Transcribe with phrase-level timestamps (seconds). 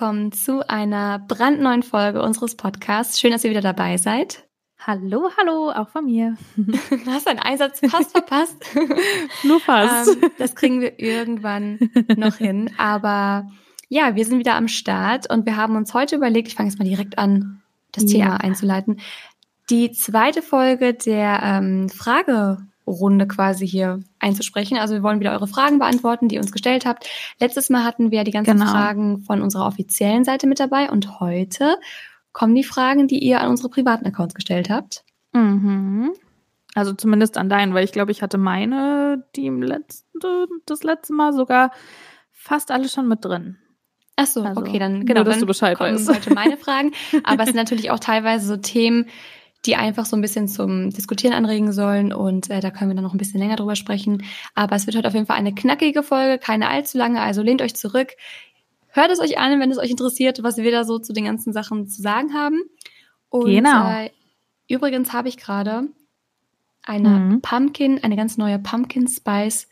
[0.00, 3.20] willkommen zu einer brandneuen Folge unseres Podcasts.
[3.20, 4.48] Schön, dass ihr wieder dabei seid.
[4.78, 6.38] Hallo, hallo, auch von mir.
[6.56, 8.56] Du hast deinen Einsatz fast verpasst.
[9.44, 10.08] Nur fast.
[10.08, 11.78] Ähm, das kriegen wir irgendwann
[12.16, 12.70] noch hin.
[12.78, 13.50] Aber
[13.90, 16.78] ja, wir sind wieder am Start und wir haben uns heute überlegt, ich fange jetzt
[16.78, 17.60] mal direkt an,
[17.92, 18.24] das Ja.
[18.24, 19.00] Thema einzuleiten,
[19.68, 21.90] die zweite Folge der ähm,
[22.84, 24.76] Fragerunde quasi hier einzusprechen.
[24.78, 27.06] Also wir wollen wieder eure Fragen beantworten, die ihr uns gestellt habt.
[27.38, 28.70] Letztes Mal hatten wir die ganzen Genau.
[28.70, 31.76] Fragen von unserer offiziellen Seite mit dabei und heute
[32.32, 35.04] kommen die Fragen, die ihr an unsere privaten Accounts gestellt habt.
[35.32, 36.12] Mhm.
[36.74, 40.06] Also zumindest an deinen, weil ich glaube, ich hatte meine, die im letzten,
[40.66, 41.72] das letzte Mal sogar
[42.32, 43.56] fast alle schon mit drin.
[44.16, 46.08] Ach so, Also, okay, dann nur, genau, dass dann du Bescheid kommen weißt.
[46.08, 46.92] heute meine Fragen.
[47.24, 49.06] Aber es sind natürlich auch teilweise so Themen,
[49.66, 53.04] die einfach so ein bisschen zum Diskutieren anregen sollen und äh, da können wir dann
[53.04, 54.22] noch ein bisschen länger drüber sprechen.
[54.54, 57.60] Aber es wird heute auf jeden Fall eine knackige Folge, keine allzu lange, also lehnt
[57.60, 58.12] euch zurück.
[58.88, 61.52] Hört es euch an, wenn es euch interessiert, was wir da so zu den ganzen
[61.52, 62.62] Sachen zu sagen haben.
[63.28, 63.88] Und Genau.
[63.90, 64.10] äh,
[64.68, 65.88] übrigens habe ich gerade
[66.82, 67.40] eine Mhm.
[67.42, 69.68] Pumpkin, eine ganz neue Pumpkin Spice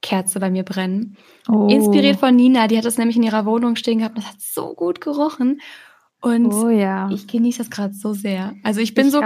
[0.00, 1.16] Kerze bei mir brennen.
[1.48, 1.66] Oh.
[1.68, 4.18] Inspiriert von Nina, die hat das nämlich in ihrer Wohnung stehen gehabt.
[4.18, 5.60] Das hat so gut gerochen.
[6.24, 7.08] Und Oh ja.
[7.10, 8.54] ich genieße das gerade so sehr.
[8.62, 9.20] Also ich bin Ich so,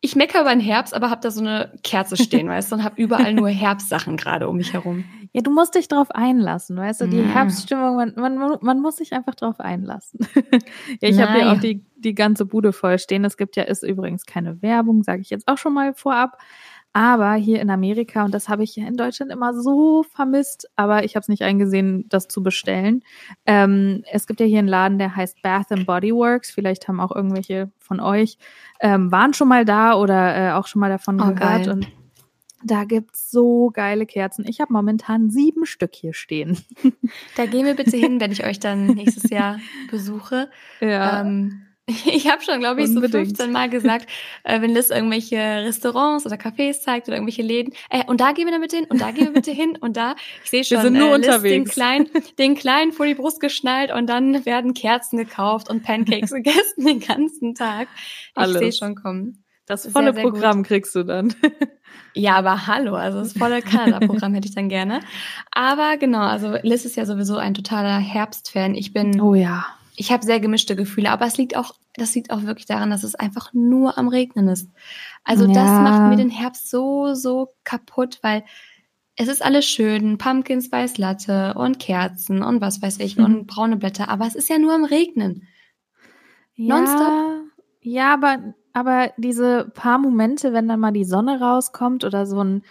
[0.00, 2.84] ich meckere über den Herbst, aber habe da so eine Kerze stehen, weißt du, und
[2.84, 5.04] habe überall nur Herbstsachen gerade um mich herum.
[5.32, 7.24] Ja, du musst dich drauf einlassen, weißt du, die Ja.
[7.24, 10.20] Herbststimmung, man, man, man muss sich einfach drauf einlassen.
[11.00, 13.24] ja, ich habe hier auch die, die ganze Bude voll stehen.
[13.24, 16.38] Es gibt ja, ist übrigens keine Werbung, sage ich jetzt auch schon mal vorab.
[16.96, 21.04] Aber hier in Amerika, und das habe ich ja in Deutschland immer so vermisst, aber
[21.04, 23.02] ich habe es nicht eingesehen, das zu bestellen.
[23.46, 26.52] Ähm, es gibt ja hier einen Laden, der heißt Bath and Body Works.
[26.52, 28.38] Vielleicht haben auch irgendwelche von euch
[28.80, 31.40] ähm, waren schon mal da oder äh, auch schon mal davon Oh, gehört.
[31.40, 31.70] geil.
[31.70, 31.88] Und
[32.62, 34.46] da gibt's so geile Kerzen.
[34.48, 36.56] Ich habe momentan sieben Stück hier stehen.
[37.36, 39.58] Da gehen wir bitte hin, wenn ich euch dann nächstes Jahr
[39.90, 40.48] besuche.
[40.80, 41.20] Ja.
[41.22, 41.63] Ähm,
[42.06, 43.26] ich habe schon, glaube ich, so Unbedingt.
[43.28, 44.08] 15 Mal gesagt,
[44.44, 48.46] äh, wenn Liz irgendwelche Restaurants oder Cafés zeigt oder irgendwelche Läden, äh, und da gehen
[48.46, 50.14] wir dann bitte hin und da gehen wir bitte hin und da.
[50.44, 51.70] Ich sehe schon, sind nur äh, Liz den unterwegs.
[51.72, 52.08] kleinen,
[52.38, 57.00] den kleinen vor die Brust geschnallt und dann werden Kerzen gekauft und Pancakes gegessen den
[57.00, 57.88] ganzen Tag.
[58.38, 59.44] Ich sehe schon kommen.
[59.66, 61.34] das sehr, volle sehr Programm kriegst du dann.
[62.14, 65.00] Ja, aber hallo, also das volle Kanada-Programm hätte ich dann gerne.
[65.50, 68.74] Aber genau, also Liz ist ja sowieso ein totaler Herbstfan.
[68.74, 69.66] Ich bin Oh ja.
[69.96, 73.04] Ich habe sehr gemischte Gefühle, aber es liegt auch, das liegt auch wirklich daran, dass
[73.04, 74.70] es einfach nur am Regnen ist.
[75.24, 75.80] Also das Ja.
[75.80, 78.44] macht mir den Herbst so, so kaputt, weil
[79.16, 83.24] es ist alles schön, Pumpkin Spice Latte und Kerzen und was weiß ich Mhm.
[83.24, 85.46] und braune Blätter, aber es ist ja nur am Regnen.
[86.56, 87.12] Nonstop?
[87.12, 87.42] Ja,
[87.82, 92.62] ja aber, aber diese paar Momente, wenn dann mal die Sonne rauskommt oder so ein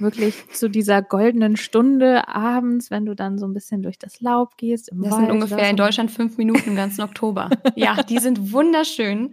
[0.00, 4.56] wirklich zu dieser goldenen Stunde abends, wenn du dann so ein bisschen durch das Laub
[4.56, 4.88] gehst.
[4.90, 5.84] Im Das Wald sind ungefähr oder in so.
[5.84, 7.50] Deutschland fünf Minuten im ganzen Oktober.
[7.76, 9.30] Ja, die sind wunderschön,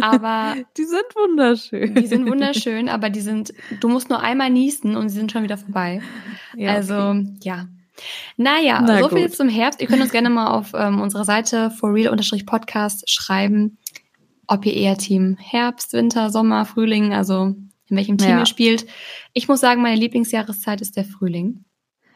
[0.00, 1.94] aber Die sind wunderschön.
[1.94, 5.42] die sind wunderschön, aber die sind, du musst nur einmal niesen und sie sind schon
[5.42, 6.00] wieder vorbei.
[6.56, 7.36] Ja, also, okay.
[7.42, 7.66] ja.
[8.36, 9.36] Naja, Na so viel gut.
[9.36, 9.80] zum Herbst.
[9.80, 13.78] Ihr könnt uns gerne mal auf ähm, unserer Seite forreal-podcast schreiben,
[14.46, 17.54] ob ihr eher Team Herbst, Winter, Sommer, Frühling, also
[17.88, 18.38] in welchem Team Ja.
[18.40, 18.86] ihr spielt.
[19.32, 21.64] Ich muss sagen, meine Lieblingsjahreszeit ist der Frühling.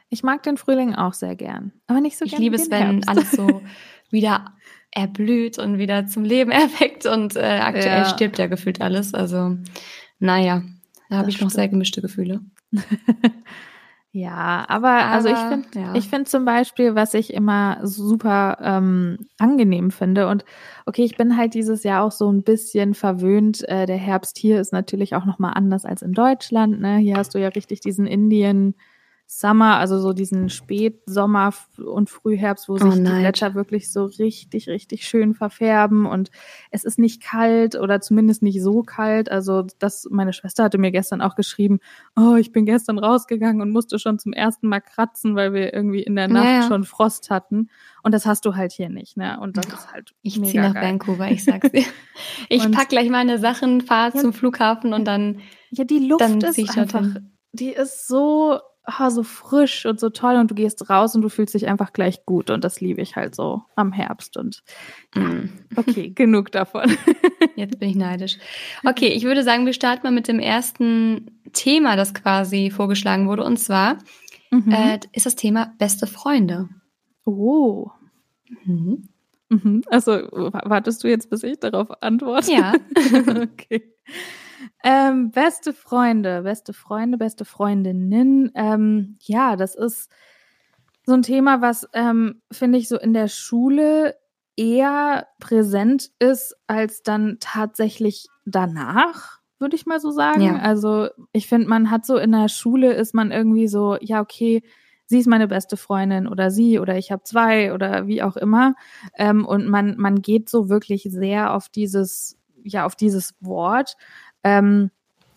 [0.09, 1.73] Ich mag den Frühling auch sehr gern.
[1.87, 3.09] Aber nicht so Ich gern liebe wie es, wenn Herbst.
[3.09, 3.63] alles so
[4.11, 4.55] wieder
[4.91, 8.05] erblüht und wieder zum Leben erweckt und äh, aktuell Ja.
[8.07, 9.15] stirbt ja gefühlt alles.
[9.15, 9.57] Also,
[10.19, 10.63] naja,
[11.09, 11.73] da habe ich noch sehr stimmt.
[11.75, 12.41] gemischte Gefühle.
[14.13, 15.95] Ja, aber, also ich Aber, finde, ja.
[15.95, 20.45] ich finde zum Beispiel, was ich immer super ähm, angenehm finde und
[20.85, 23.63] okay, ich bin halt dieses Jahr auch so ein bisschen verwöhnt.
[23.69, 26.81] Äh, der Herbst hier ist natürlich auch noch mal anders als in Deutschland.
[26.81, 26.97] Ne?
[26.97, 28.75] Hier hast du ja richtig diesen Indian
[29.33, 33.21] Summer, also so diesen Spätsommer und Frühherbst, wo sich die nein.
[33.21, 36.33] Gletscher wirklich so richtig, richtig schön verfärben und
[36.73, 39.31] es ist nicht kalt oder zumindest nicht so kalt.
[39.31, 41.79] Also das, meine Schwester hatte mir gestern auch geschrieben,
[42.17, 46.03] oh, ich bin gestern rausgegangen und musste schon zum ersten Mal kratzen, weil wir irgendwie
[46.03, 46.63] in der Nacht ja.
[46.67, 47.71] schon Frost hatten.
[48.03, 49.39] Und das hast du halt hier nicht, ne?
[49.41, 50.83] Und das ist halt Ich ziehe nach geil.
[50.83, 51.85] Vancouver, ich sag's dir.
[52.49, 54.21] Ich Und- pack gleich meine Sachen, fahre Ja.
[54.21, 55.39] zum Flughafen und dann
[55.71, 57.07] Ja, die Luft Dann ist zieh einfach,
[57.53, 61.29] die ist so, ah, so frisch und so toll und du gehst raus und du
[61.29, 64.63] fühlst dich einfach gleich gut und das liebe ich halt so am Herbst und
[65.15, 65.47] Mm,
[65.77, 66.91] okay, genug davon.
[67.57, 68.39] jetzt bin ich neidisch.
[68.85, 73.45] Okay, ich würde sagen, wir starten mal mit dem ersten Thema, das quasi vorgeschlagen wurde.
[73.45, 73.99] Und zwar
[74.53, 74.73] Mhm.
[74.73, 76.69] äh, ist das Thema beste Freunde.
[77.25, 77.91] oh.
[78.65, 79.09] Mhm.
[79.49, 79.83] Mhm.
[79.89, 82.53] Also wa- wartest du jetzt, bis ich darauf antworte?
[82.53, 82.73] Ja.
[83.43, 83.93] okay.
[84.83, 88.51] Ähm, beste Freunde, beste Freunde, beste Freundinnen.
[88.55, 90.11] Ähm, ja, das ist
[91.07, 94.17] so ein Thema, was, ähm, finde ich, so in der Schule
[94.57, 100.43] eher präsent ist als dann tatsächlich danach, würde ich mal so sagen.
[100.43, 100.57] Ja.
[100.57, 104.63] Also ich finde, man hat so in der Schule ist man irgendwie so, ja, okay,
[105.07, 108.75] sie ist meine beste Freundin oder sie oder ich habe zwei oder wie auch immer.
[109.17, 113.97] Ähm, und man, man geht so wirklich sehr auf dieses, ja, auf dieses Wort,
[114.45, 114.91] ähm,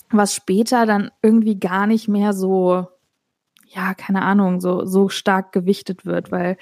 [0.09, 2.87] was später dann irgendwie gar nicht mehr so,
[3.67, 6.57] ja, keine Ahnung, so, so stark gewichtet wird, weil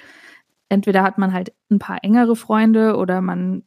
[0.68, 3.64] entweder hat man halt ein paar engere Freunde oder man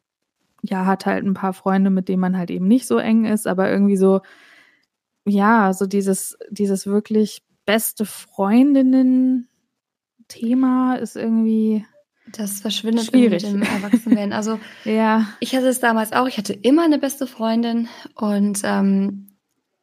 [0.62, 3.46] ja hat halt ein paar Freunde, mit denen man halt eben nicht so eng ist,
[3.46, 4.20] aber irgendwie so
[5.24, 9.48] ja, so dieses dieses wirklich beste Freundinnen
[10.28, 11.84] Thema ist irgendwie
[12.32, 13.42] Das verschwindet Schwierig.
[13.44, 14.32] mit dem Erwachsenwerden.
[14.32, 16.26] Also ja, ich hatte es damals auch.
[16.26, 19.28] Ich hatte immer eine beste Freundin und ähm,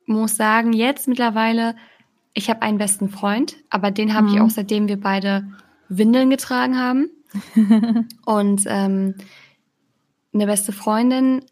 [0.05, 1.75] muss sagen, jetzt mittlerweile,
[2.33, 4.41] ich habe einen besten Freund, aber den habe ich Mhm.
[4.41, 5.47] auch seitdem wir beide
[5.89, 7.09] Windeln getragen haben.
[8.25, 9.15] Und ähm,
[10.33, 11.43] eine beste Freundin,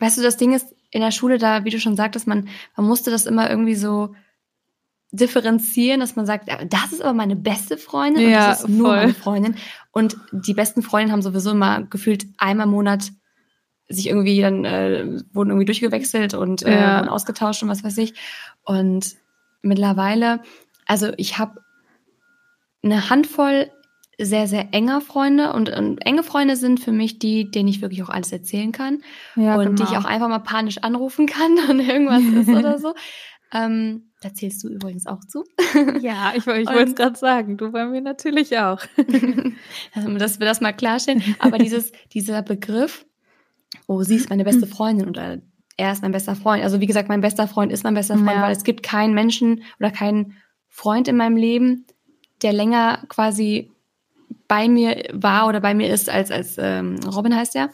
[0.00, 2.86] weißt du, das Ding ist in der Schule da, wie du schon sagtest, man, man
[2.86, 4.14] musste das immer irgendwie so
[5.12, 8.68] differenzieren, dass man sagt, "Ja, das ist aber meine beste Freundin und Ja, das ist
[8.68, 8.96] nur voll.
[8.96, 9.54] meine Freundin.
[9.96, 13.12] Und die besten Freundinnen haben sowieso immer gefühlt einmal im Monat
[13.88, 16.98] sich irgendwie dann äh, wurden irgendwie durchgewechselt und äh, Ja.
[16.98, 18.12] wurden ausgetauscht und was weiß ich.
[18.62, 19.16] Und
[19.62, 20.40] mittlerweile,
[20.84, 21.62] also ich habe
[22.82, 23.70] eine Handvoll
[24.18, 28.02] sehr, sehr enger Freunde und, und enge Freunde sind für mich die, denen ich wirklich
[28.02, 29.02] auch alles erzählen kann
[29.34, 29.90] ja und die genau.
[29.90, 32.92] ich auch einfach mal panisch anrufen kann, wenn irgendwas ist oder so.
[33.52, 35.44] Ähm, da zählst du übrigens auch zu.
[36.00, 38.80] ja, ich, ich wollte es gerade sagen, du bei mir natürlich auch.
[39.94, 41.22] also, dass wir das mal klarstellen.
[41.38, 43.06] Aber dieses, dieser Begriff,
[43.86, 45.38] oh, sie ist meine beste Freundin oder
[45.76, 46.64] er ist mein bester Freund.
[46.64, 48.42] Also wie gesagt, mein bester Freund ist mein bester Freund, Ja.
[48.42, 50.36] weil es gibt keinen Menschen oder keinen
[50.68, 51.86] Freund in meinem Leben,
[52.42, 53.70] der länger quasi
[54.48, 57.70] bei mir war oder bei mir ist als, als ähm, Robin heißt er.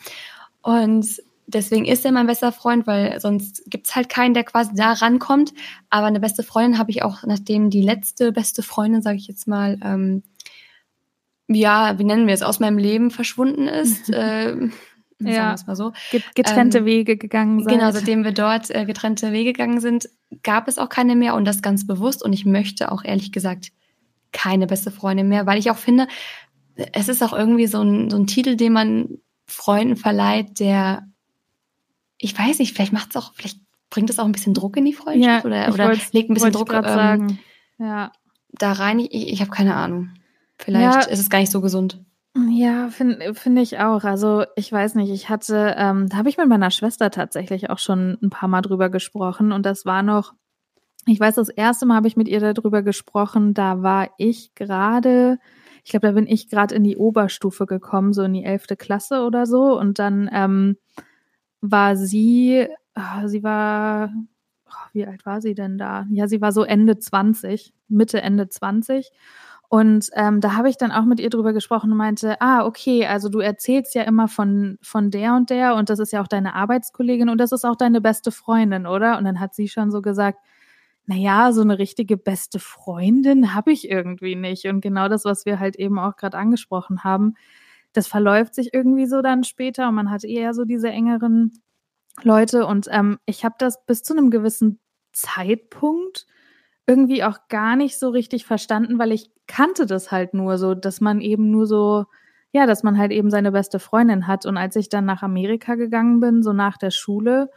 [0.63, 1.07] Und
[1.53, 5.53] deswegen ist er mein bester Freund, weil sonst gibt's halt keinen, der quasi da rankommt.
[5.91, 9.47] Aber eine beste Freundin habe ich auch, nachdem die letzte beste Freundin, sage ich jetzt
[9.49, 10.23] mal, ähm,
[11.49, 14.09] ja, wie nennen wir es, aus meinem Leben verschwunden ist.
[14.11, 14.73] äh, sagen
[15.19, 15.55] wir Ja.
[15.55, 15.93] es mal so.
[16.11, 17.73] Get- Getrennte Ähm, Wege gegangen seid.
[17.73, 20.09] Genau, seitdem wir dort äh, getrennte Wege gegangen sind,
[20.43, 22.23] gab es auch keine mehr und das ganz bewusst.
[22.25, 23.71] Und ich möchte auch ehrlich gesagt
[24.33, 26.09] keine beste Freundin mehr, weil ich auch finde,
[26.95, 31.07] es ist auch irgendwie so ein, so ein Titel, den man Freunden verleiht, der,
[32.23, 33.59] ich weiß nicht, vielleicht macht es auch, vielleicht
[33.91, 36.35] bringt es auch ein bisschen Druck in die Freundschaft oder, ich oder wollt's- legt ein
[36.35, 37.39] bisschen Druck ähm.
[37.79, 38.13] Ja.
[38.53, 38.99] da rein.
[39.01, 40.11] Ich, ich habe keine Ahnung.
[40.59, 41.11] Vielleicht Ja.
[41.11, 42.01] ist es gar nicht so gesund.
[42.51, 44.05] Ja, finde find ich auch.
[44.05, 47.79] Also ich weiß nicht, ich hatte, ähm, da habe ich mit meiner Schwester tatsächlich auch
[47.79, 50.33] schon ein paar Mal drüber gesprochen und das war noch,
[51.07, 55.39] ich weiß, das erste Mal habe ich mit ihr darüber gesprochen, da war ich gerade,
[55.85, 59.25] ich glaube, da bin ich gerade in die Oberstufe gekommen, so in die elfte Klasse
[59.25, 60.77] oder so und dann ähm,
[61.63, 64.13] war sie, ah, sie war,
[64.67, 66.07] oh, wie alt war sie denn da?
[66.11, 69.11] Ja, sie war so Ende 20, Mitte, Ende 20
[69.73, 73.07] und ähm, da habe ich dann auch mit ihr drüber gesprochen und meinte, ah, okay,
[73.07, 76.29] also du erzählst ja immer von, von der und der und das ist ja auch
[76.29, 79.17] deine Arbeitskollegin und das ist auch deine beste Freundin, oder?
[79.17, 80.41] Und dann hat sie schon so gesagt,
[81.07, 84.67] na ja, so eine richtige beste Freundin habe ich irgendwie nicht.
[84.67, 87.35] Und genau das, was wir halt eben auch gerade angesprochen haben,
[87.93, 91.63] das verläuft sich irgendwie so dann später und man hat eher so diese engeren
[92.23, 92.67] Leute.
[92.67, 94.81] Und ähm, ich habe das bis zu einem gewissen
[95.13, 96.27] Zeitpunkt
[96.87, 101.01] irgendwie auch gar nicht so richtig verstanden, weil ich kannte das halt nur so, dass
[101.01, 102.07] man eben nur so,
[102.53, 104.47] ja, dass man halt eben seine beste Freundin hat.
[104.47, 107.51] Und als ich dann nach Amerika gegangen bin, so nach der Schule,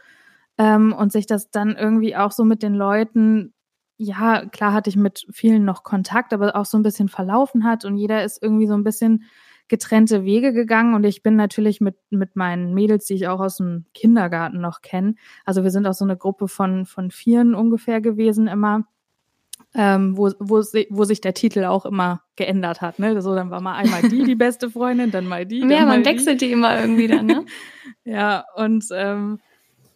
[0.58, 3.52] ähm, und sich das dann irgendwie auch so mit den Leuten,
[3.98, 7.84] ja, klar hatte ich mit vielen noch Kontakt, aber auch so ein bisschen verlaufen hat
[7.84, 9.24] und jeder ist irgendwie so ein bisschen
[9.68, 13.56] getrennte Wege gegangen und ich bin natürlich mit, mit meinen Mädels, die ich auch aus
[13.56, 18.00] dem Kindergarten noch kenne, also wir sind auch so eine Gruppe von, von Vieren ungefähr
[18.00, 18.86] gewesen immer,
[19.74, 22.98] ähm, wo, wo, wo sich der Titel auch immer geändert hat.
[22.98, 23.20] Ne?
[23.20, 25.60] So, dann war mal einmal die die beste Freundin, dann mal die.
[25.60, 27.44] Ja, dann mal man wechselt die immer irgendwie dann, ne?
[28.04, 29.40] Ja, und ähm,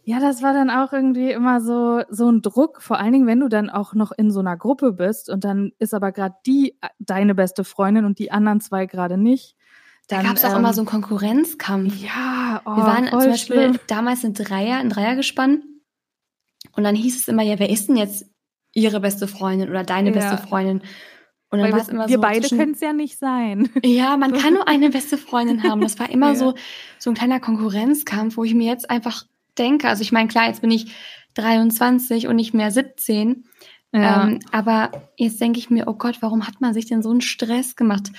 [0.05, 3.39] ja, das war dann auch irgendwie immer so, so ein Druck, vor allen Dingen, wenn
[3.39, 6.77] du dann auch noch in so einer Gruppe bist und dann ist aber gerade die
[6.81, 9.57] äh, deine beste Freundin und die anderen zwei gerade nicht.
[10.11, 11.95] Da Dann, gab es auch ähm, immer so einen Konkurrenzkampf.
[12.03, 13.79] Ja, oh, Wir waren voll zum Beispiel schlimm.
[13.87, 15.63] damals ein Dreier, ein Dreiergespann.
[16.73, 18.27] Und dann hieß es immer, ja, wer ist denn jetzt
[18.73, 20.15] ihre beste Freundin oder deine Ja.
[20.15, 20.83] beste Freundin?
[21.53, 22.21] Und dann war es wir, immer wir so.
[22.21, 23.69] beide zwischen- können es ja nicht sein.
[23.85, 25.81] Ja, man kann nur eine beste Freundin haben.
[25.81, 26.35] Das war immer Ja.
[26.37, 26.55] so,
[26.99, 29.25] so ein kleiner Konkurrenzkampf, wo ich mir jetzt einfach
[29.59, 30.95] denke, also ich meine, klar, jetzt bin ich
[31.35, 33.45] 23 und nicht mehr 17.
[33.93, 34.25] Ja.
[34.29, 37.21] Ähm, aber jetzt denke ich mir, oh Gott, warum hat man sich denn so einen
[37.21, 38.11] Stress gemacht?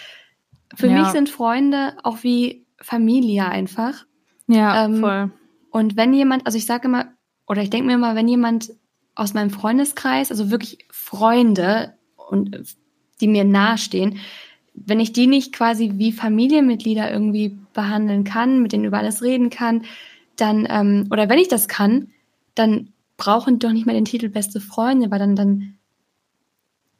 [0.75, 1.01] Für ja.
[1.01, 4.05] mich sind Freunde auch wie Familie einfach.
[4.47, 5.31] Ja, ähm, voll.
[5.69, 7.07] Und wenn jemand, also ich sage immer,
[7.47, 8.71] oder ich denke mir immer, wenn jemand
[9.15, 12.57] aus meinem Freundeskreis, also wirklich Freunde und
[13.19, 14.19] die mir nahestehen,
[14.73, 19.49] wenn ich die nicht quasi wie Familienmitglieder irgendwie behandeln kann, mit denen über alles reden
[19.49, 19.83] kann,
[20.37, 22.09] dann, ähm, oder wenn ich das kann,
[22.55, 25.77] dann brauchen die doch nicht mehr den Titel beste Freunde, weil dann, dann,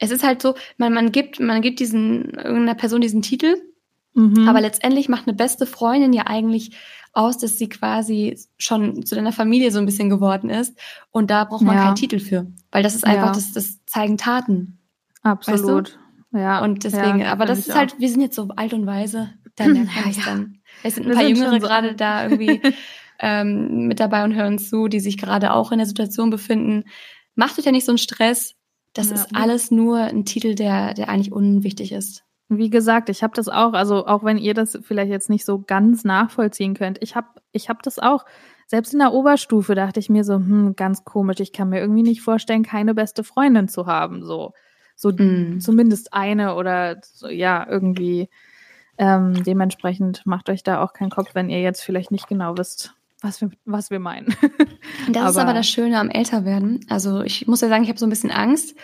[0.02, 3.56] es ist halt so, man, man gibt, man gibt diesen, irgendeiner Person diesen Titel,
[4.14, 4.48] mhm.
[4.50, 6.76] aber letztendlich macht eine beste Freundin ja eigentlich
[7.14, 10.78] aus, dass sie quasi schon zu deiner Familie so ein bisschen geworden ist.
[11.12, 11.84] Und da braucht man ja.
[11.84, 12.48] keinen Titel für.
[12.72, 13.34] Weil das ist einfach, ja.
[13.34, 14.80] das, das zeigen Taten.
[15.22, 15.94] Absolut.
[15.94, 15.98] Weißt
[16.32, 16.38] du?
[16.40, 16.64] Ja.
[16.64, 19.74] Und deswegen, ja, aber das ist halt, wir sind jetzt so alt und weise, dann
[19.74, 20.58] merkt man ja, dann.
[20.84, 22.62] Es sind ein wir paar Jüngere so gerade da irgendwie
[23.20, 26.86] ähm, mit dabei und hören zu, die sich gerade auch in der Situation befinden.
[27.36, 28.56] Macht euch ja nicht so einen Stress.
[28.94, 29.16] Das ja.
[29.16, 32.24] ist alles nur ein Titel, der, der eigentlich unwichtig ist.
[32.50, 35.62] Wie gesagt, ich habe das auch, also auch wenn ihr das vielleicht jetzt nicht so
[35.62, 38.26] ganz nachvollziehen könnt, ich habe ich hab das auch.
[38.68, 42.04] Selbst in der Oberstufe dachte ich mir so, hm, ganz komisch, ich kann mir irgendwie
[42.04, 44.24] nicht vorstellen, keine beste Freundin zu haben.
[44.24, 44.54] So,
[44.96, 45.60] so mm.
[45.60, 48.30] zumindest eine oder so, ja, irgendwie.
[48.98, 52.94] Ähm, dementsprechend macht euch da auch keinen Kopf, wenn ihr jetzt vielleicht nicht genau wisst,
[53.22, 54.36] was wir, was wir meinen.
[55.08, 56.86] das aber, ist aber das Schöne am Älterwerden.
[56.90, 58.76] Also ich muss ja sagen, ich habe so ein bisschen Angst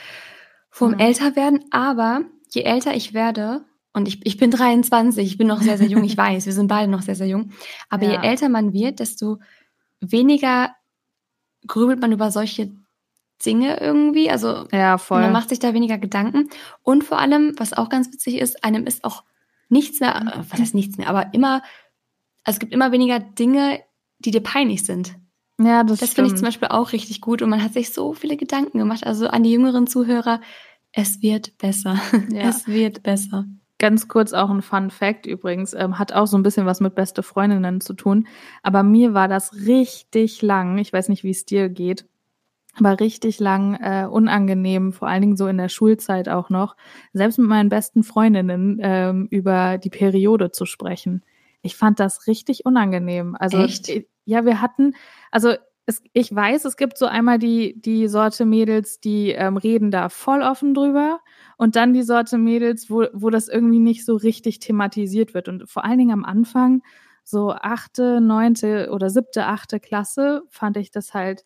[0.70, 1.08] vor dem ja.
[1.08, 5.80] Älterwerden, aber je älter ich werde, und ich, ich bin 23, ich bin noch sehr,
[5.80, 7.52] sehr jung, ich weiß, wir sind beide noch sehr, sehr jung,
[7.90, 8.22] aber ja.
[8.22, 9.40] je älter man wird, desto
[10.00, 10.72] weniger
[11.66, 12.72] grübelt man über solche
[13.46, 14.30] Dinge irgendwie.
[14.30, 15.22] Also ja, voll.
[15.22, 16.50] man macht sich da weniger Gedanken.
[16.84, 19.24] Und vor allem, was auch ganz witzig ist, einem ist auch
[19.70, 21.62] nichts mehr, äh, was heißt nichts mehr, aber immer,
[22.44, 23.82] also es gibt immer weniger Dinge,
[24.20, 25.16] die dir peinlich sind.
[25.60, 28.14] Ja, das, das finde ich zum Beispiel auch richtig gut und man hat sich so
[28.14, 29.06] viele Gedanken gemacht.
[29.06, 30.40] Also an die jüngeren Zuhörer,
[30.92, 32.00] es wird besser.
[32.30, 32.50] Ja.
[32.50, 33.46] Es wird besser.
[33.80, 36.96] Ganz kurz auch ein Fun Fact übrigens, ähm, hat auch so ein bisschen was mit
[36.96, 38.28] beste Freundinnen zu tun.
[38.64, 42.06] Aber mir war das richtig lang, ich weiß nicht, wie es dir geht,
[42.80, 46.76] aber richtig lang äh, unangenehm, vor allen Dingen so in der Schulzeit auch noch,
[47.14, 51.24] selbst mit meinen besten Freundinnen ähm, über die Periode zu sprechen.
[51.62, 53.36] Ich fand das richtig unangenehm.
[53.40, 53.90] Also Echt?
[54.26, 54.94] ja, wir hatten,
[55.32, 59.90] also es, ich weiß, es gibt so einmal die die Sorte Mädels, die ähm, reden
[59.90, 61.22] da voll offen drüber
[61.58, 65.70] und dann die Sorte Mädels, wo wo das irgendwie nicht so richtig thematisiert wird und
[65.70, 66.82] vor allen Dingen am Anfang
[67.24, 71.44] so achte, neunte oder siebte, achte Klasse fand ich das halt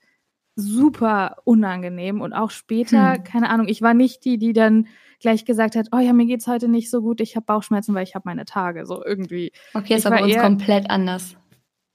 [0.62, 3.24] super unangenehm und auch später, hm.
[3.24, 4.88] keine Ahnung, ich war nicht die, die dann
[5.20, 8.04] gleich gesagt hat, oh ja, mir geht's heute nicht so gut, ich habe Bauchschmerzen, weil
[8.04, 9.52] ich habe meine Tage, so irgendwie.
[9.74, 11.36] Okay, ist aber bei uns komplett anders.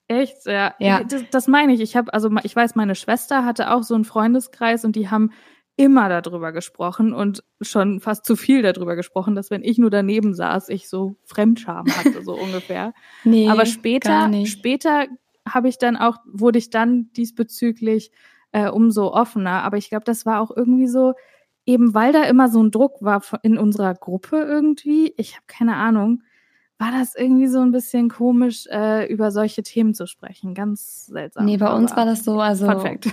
[0.09, 0.47] Echt?
[0.47, 0.75] Ja.
[0.79, 1.03] ja.
[1.03, 1.81] Das, das meine ich.
[1.81, 5.33] Ich habe, also ich weiß, meine Schwester hatte auch so einen Freundeskreis und die haben
[5.77, 10.35] immer darüber gesprochen und schon fast zu viel darüber gesprochen, dass wenn ich nur daneben
[10.35, 12.95] saß, ich so Fremdscham hatte, so ungefähr.
[13.25, 15.07] Nee, aber später, später
[15.47, 18.11] habe ich dann auch, wurde ich dann diesbezüglich
[18.53, 19.63] äh, umso offener.
[19.63, 21.15] Aber ich glaube, das war auch irgendwie so,
[21.67, 25.77] eben weil da immer so ein Druck war in unserer Gruppe irgendwie, ich habe keine
[25.77, 26.23] Ahnung,
[26.79, 30.55] war das irgendwie so ein bisschen komisch, äh, über solche Themen zu sprechen.
[30.55, 31.47] Ganz seltsam.
[31.47, 33.09] Nee, bei uns war das so, also Perfekt.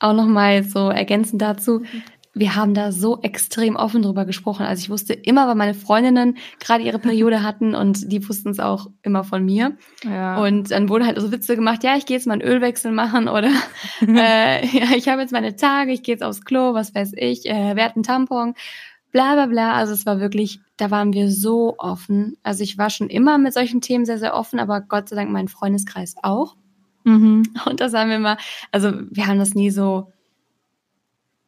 [0.00, 1.82] auch nochmal so ergänzend dazu,
[2.34, 4.66] wir haben da so extrem offen drüber gesprochen.
[4.66, 8.60] Also ich wusste immer, weil meine Freundinnen gerade ihre Periode hatten und die wussten es
[8.60, 9.76] auch immer von mir.
[10.02, 10.42] Ja.
[10.42, 13.28] Und dann wurde halt so Witze gemacht, ja, ich gehe jetzt mal einen Ölwechsel machen
[13.28, 13.50] oder
[14.06, 17.46] äh, ja, ich habe jetzt meine Tage, ich gehe jetzt aufs Klo, was weiß ich,
[17.46, 18.54] äh, wer hat einen Tampon,
[19.12, 19.72] bla bla bla.
[19.74, 22.36] Also es war wirklich, da waren wir so offen.
[22.42, 25.30] Also ich war schon immer mit solchen Themen sehr, sehr offen, aber Gott sei Dank
[25.30, 26.56] mein Freundeskreis auch.
[27.04, 27.44] Mhm.
[27.66, 28.38] Und das haben wir mal,
[28.72, 30.10] also wir haben das nie so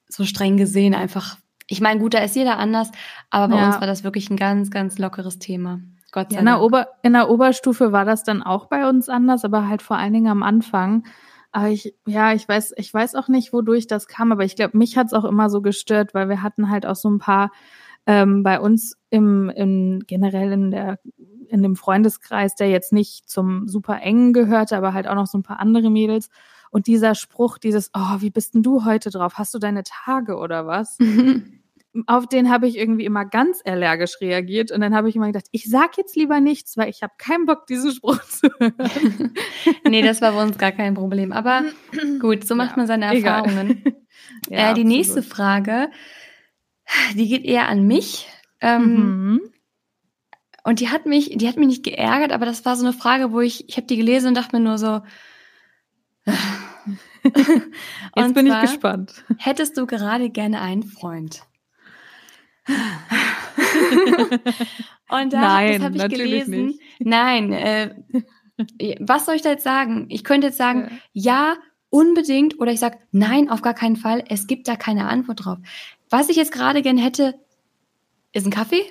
[0.09, 1.39] so streng gesehen einfach.
[1.69, 2.91] Ich meine, gut, da ist jeder anders,
[3.31, 3.67] aber bei ja.
[3.67, 5.81] uns war das wirklich ein ganz, ganz lockeres Thema.
[6.13, 6.59] Gott sei ja, in Dank.
[6.59, 9.97] Der Ober, in der Oberstufe war das dann auch bei uns anders, aber halt vor
[9.97, 11.05] allen Dingen am Anfang.
[11.51, 14.79] Aber ich, ja, ich weiß, ich weiß auch nicht, wodurch das kam, aber ich glaube,
[14.79, 17.51] mich hat's auch immer so gestört, weil wir hatten halt auch so ein paar
[18.07, 20.99] ähm, bei uns im, im generell in der
[21.49, 25.39] in dem Freundeskreis, der jetzt nicht zum super engen gehörte, aber halt auch noch so
[25.39, 26.29] ein paar andere Mädels.
[26.77, 29.39] Und dieser Spruch, dieses, oh, wie bist denn du heute drauf?
[29.39, 30.99] Hast du deine Tage oder was?
[32.07, 35.47] Auf den habe ich irgendwie immer ganz allergisch reagiert und dann habe ich immer gedacht,
[35.53, 39.33] ich sag jetzt lieber nichts, weil ich habe keinen Bock, diesen Spruch zu hören.
[39.89, 41.33] nee, das war bei uns gar kein Problem.
[41.33, 41.65] Aber
[42.21, 43.83] gut, so macht ja, man seine Erfahrungen.
[44.51, 45.89] ja, äh, die nächste Frage,
[47.15, 48.29] die geht eher an mich.
[48.61, 49.41] Ähm, mhm.
[50.63, 53.33] Und die hat mich, die hat mich nicht geärgert, aber das war so eine Frage,
[53.33, 55.01] wo ich, ich habe die gelesen und dachte mir nur so,
[58.17, 59.25] Jetzt bin ich gespannt.
[59.39, 61.43] Hättest du gerade gerne einen Freund?
[65.09, 66.67] Und da, Nein, das habe ich gelesen.
[66.67, 66.81] Nicht.
[66.99, 67.95] Nein, äh,
[69.01, 70.07] was soll ich da jetzt sagen?
[70.09, 71.53] Ich könnte jetzt sagen, ja.
[71.53, 71.57] ja,
[71.91, 74.25] unbedingt, oder ich sage, nein, auf gar keinen Fall.
[74.29, 75.59] Es gibt da keine Antwort drauf.
[76.11, 77.39] Was ich jetzt gerade gern hätte,
[78.33, 78.83] ist ein Kaffee.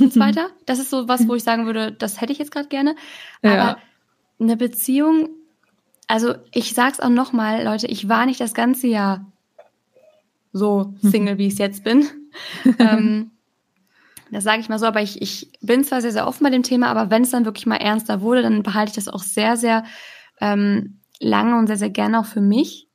[0.00, 0.50] Ein zweiter.
[0.66, 2.96] Das ist so was, wo ich sagen würde, das hätte ich jetzt gerade gerne.
[3.42, 3.78] Aber ja.
[4.40, 5.28] eine Beziehung,
[6.06, 9.26] also ich sag's auch nochmal, Leute, ich war nicht das ganze Jahr
[10.52, 12.06] so Single, wie ich es jetzt bin.
[12.78, 13.32] ähm,
[14.30, 16.62] das sage ich mal so, aber ich, ich bin zwar sehr, sehr offen bei dem
[16.62, 19.56] Thema, aber wenn es dann wirklich mal ernster wurde, dann behalte ich das auch sehr,
[19.56, 19.84] sehr
[20.40, 22.88] ähm, lange und sehr, sehr gerne auch für mich.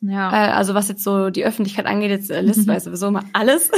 [0.00, 0.30] Ja.
[0.32, 3.70] Äh, also was jetzt so die Öffentlichkeit angeht, jetzt äh, Liz weiß sowieso immer alles.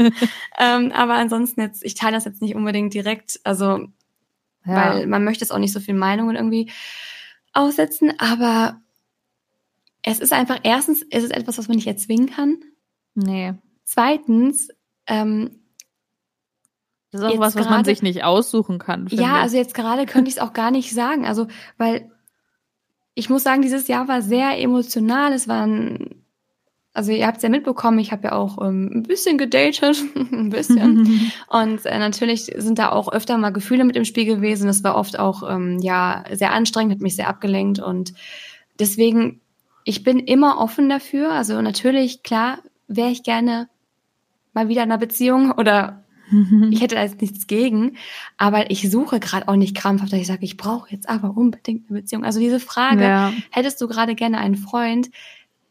[0.58, 3.78] ähm, aber ansonsten jetzt, ich teile das jetzt nicht unbedingt direkt, also
[4.64, 4.94] ja.
[4.94, 6.70] weil man möchte es auch nicht so viel Meinungen irgendwie
[7.54, 8.80] aussetzen, aber
[10.02, 12.58] es ist einfach, erstens ist es etwas, was man nicht erzwingen kann.
[13.14, 13.54] Nee.
[13.84, 14.68] Zweitens,
[15.06, 15.64] ähm,
[17.10, 19.06] das ist auch was, was grade, man sich nicht aussuchen kann.
[19.08, 19.42] Ja, ich.
[19.42, 21.24] also jetzt gerade könnte ich es auch gar nicht sagen.
[21.24, 21.46] Also,
[21.78, 22.10] weil
[23.14, 25.32] ich muss sagen, dieses Jahr war sehr emotional.
[25.32, 26.23] Es waren,
[26.94, 30.50] also ihr habt es ja mitbekommen, ich habe ja auch ähm, ein bisschen gedatet, ein
[30.50, 31.32] bisschen.
[31.48, 34.68] Und äh, natürlich sind da auch öfter mal Gefühle mit im Spiel gewesen.
[34.68, 38.14] Das war oft auch ähm, ja sehr anstrengend, hat mich sehr abgelenkt und
[38.78, 39.40] deswegen
[39.84, 41.32] ich bin immer offen dafür.
[41.32, 42.58] Also natürlich, klar,
[42.88, 43.68] wäre ich gerne
[44.54, 46.04] mal wieder in einer Beziehung oder
[46.70, 47.96] ich hätte da jetzt nichts gegen,
[48.38, 51.90] aber ich suche gerade auch nicht krampfhaft, dass ich sage, ich brauche jetzt aber unbedingt
[51.90, 52.24] eine Beziehung.
[52.24, 53.32] Also diese Frage, ja.
[53.50, 55.10] hättest du gerade gerne einen Freund,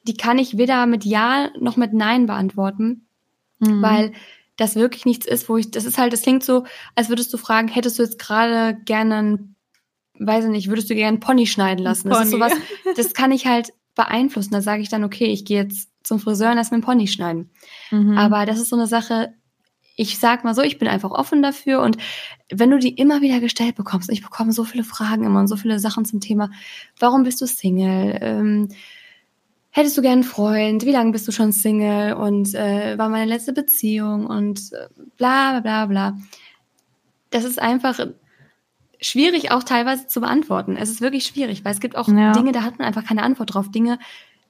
[0.03, 3.07] die kann ich weder mit Ja noch mit Nein beantworten,
[3.59, 3.81] mhm.
[3.81, 4.13] weil
[4.57, 7.37] das wirklich nichts ist, wo ich, das ist halt, das klingt so, als würdest du
[7.37, 9.55] fragen, hättest du jetzt gerade gerne einen,
[10.19, 12.09] weiß ich nicht, würdest du gerne einen Pony schneiden lassen?
[12.09, 12.15] Pony.
[12.15, 12.53] Das ist sowas,
[12.95, 14.53] das kann ich halt beeinflussen.
[14.53, 17.07] Da sage ich dann, okay, ich gehe jetzt zum Friseur und lass mir einen Pony
[17.07, 17.49] schneiden.
[17.89, 18.17] Mhm.
[18.17, 19.33] Aber das ist so eine Sache,
[19.95, 21.97] ich sag mal so, ich bin einfach offen dafür und
[22.51, 25.55] wenn du die immer wieder gestellt bekommst, ich bekomme so viele Fragen immer und so
[25.55, 26.49] viele Sachen zum Thema,
[26.99, 28.17] warum bist du Single?
[28.21, 28.69] Ähm,
[29.73, 30.85] hättest du gern einen Freund?
[30.85, 32.13] Wie lange bist du schon Single?
[32.13, 36.17] Und äh, war meine letzte Beziehung und äh, bla bla bla bla.
[37.31, 37.99] Das ist einfach
[39.01, 40.77] schwierig auch teilweise zu beantworten.
[40.77, 42.31] Es ist wirklich schwierig, weil es gibt auch ja.
[42.31, 43.71] Dinge, da hat man einfach keine Antwort drauf.
[43.71, 43.97] Dinge,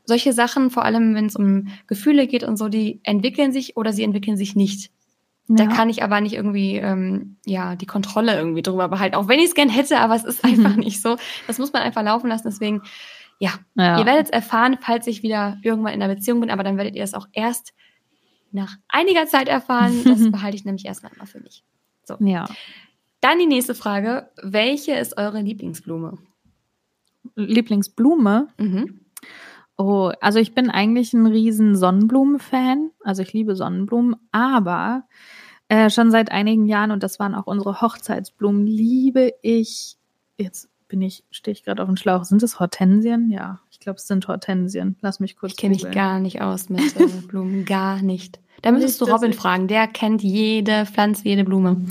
[0.03, 3.93] solche Sachen, vor allem wenn es um Gefühle geht und so, die entwickeln sich oder
[3.93, 4.91] sie entwickeln sich nicht.
[5.49, 9.15] Da kann ich aber nicht irgendwie, ähm, ja, die Kontrolle irgendwie drüber behalten.
[9.15, 11.17] Auch wenn ich es gern hätte, aber es ist einfach nicht so.
[11.47, 12.47] Das muss man einfach laufen lassen.
[12.47, 12.81] Deswegen,
[13.43, 13.99] ja, ja.
[13.99, 16.95] ihr werdet es erfahren, falls ich wieder irgendwann in einer Beziehung bin, aber dann werdet
[16.95, 17.73] ihr es auch erst
[18.53, 20.01] nach einiger Zeit erfahren.
[20.06, 21.65] Das behalte ich nämlich erstmal immer für mich.
[22.06, 22.15] So.
[22.21, 22.45] Ja.
[23.19, 24.32] Dann die nächste Frage.
[24.41, 26.19] Welche ist eure Lieblingsblume?
[27.36, 28.47] Lieblingsblume?
[28.58, 29.01] Mhm.
[29.77, 32.91] Oh, also ich bin eigentlich ein riesen Sonnenblumen-Fan.
[33.03, 35.03] Also ich liebe Sonnenblumen, aber
[35.67, 39.97] äh, schon seit einigen Jahren, und das waren auch unsere Hochzeitsblumen, liebe ich,
[40.38, 43.32] jetzt bin ich, stehe ich gerade auf dem Schlauch, sind es Hortensien?
[43.32, 44.95] Ja, ich glaube, es sind Hortensien.
[45.01, 48.39] Lass mich kurz Ich kenne mich gar nicht aus mit äh, Blumen, gar nicht.
[48.62, 51.84] Da müsstest du Robin fragen, der kennt jede Pflanze, jede Blume.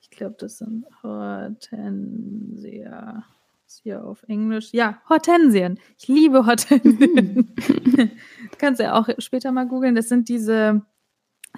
[0.00, 1.66] Ich glaube, das sind Hortensia
[3.82, 4.70] hier auf Englisch.
[4.72, 5.78] Ja, Hortensien.
[5.98, 7.52] Ich liebe Hortensien.
[8.58, 9.94] Kannst du ja auch später mal googeln.
[9.94, 10.80] Das sind diese,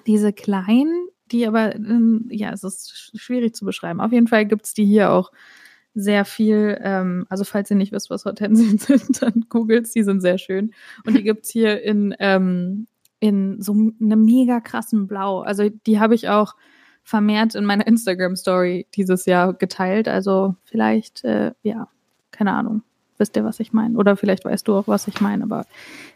[0.05, 4.01] diese kleinen, die aber, ähm, ja, es ist schwierig zu beschreiben.
[4.01, 5.31] Auf jeden Fall gibt es die hier auch
[5.93, 6.79] sehr viel.
[6.81, 10.73] Ähm, also, falls ihr nicht wisst, was Hortensien sind, dann googelt Die sind sehr schön.
[11.05, 12.87] Und die gibt es hier in, ähm,
[13.19, 15.41] in so einem mega krassen Blau.
[15.41, 16.55] Also, die habe ich auch
[17.03, 20.07] vermehrt in meiner Instagram-Story dieses Jahr geteilt.
[20.07, 21.87] Also vielleicht, äh, ja,
[22.31, 22.83] keine Ahnung.
[23.17, 23.97] Wisst ihr, was ich meine?
[23.97, 25.65] Oder vielleicht weißt du auch, was ich meine, aber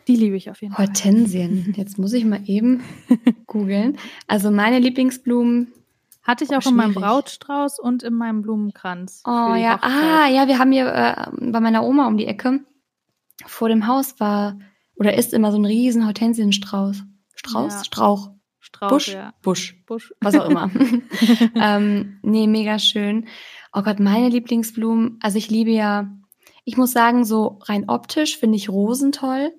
[0.07, 0.87] die liebe ich auf jeden Fall.
[0.87, 1.73] Hortensien.
[1.77, 2.81] Jetzt muss ich mal eben
[3.47, 3.97] googeln.
[4.27, 5.67] Also meine Lieblingsblumen
[6.25, 6.71] hatte ich auch schwierig.
[6.71, 9.23] in meinem Brautstrauß und in meinem Blumenkranz.
[9.25, 12.59] Oh ja, ah ja, wir haben hier äh, bei meiner Oma um die Ecke
[13.45, 14.57] vor dem Haus war
[14.95, 17.03] oder ist immer so ein riesen Hortensienstrauß.
[17.35, 17.73] Strauß?
[17.73, 17.83] Ja.
[17.83, 18.31] Strauch.
[18.59, 19.09] Strauch, Busch?
[19.09, 19.33] Ja.
[19.43, 19.83] Busch.
[19.85, 20.13] Busch.
[20.21, 20.71] Was auch immer.
[21.55, 23.27] ähm, nee, mega schön.
[23.71, 25.19] Oh Gott, meine Lieblingsblumen.
[25.21, 26.09] Also ich liebe ja,
[26.63, 29.53] ich muss sagen, so rein optisch finde ich Rosen toll.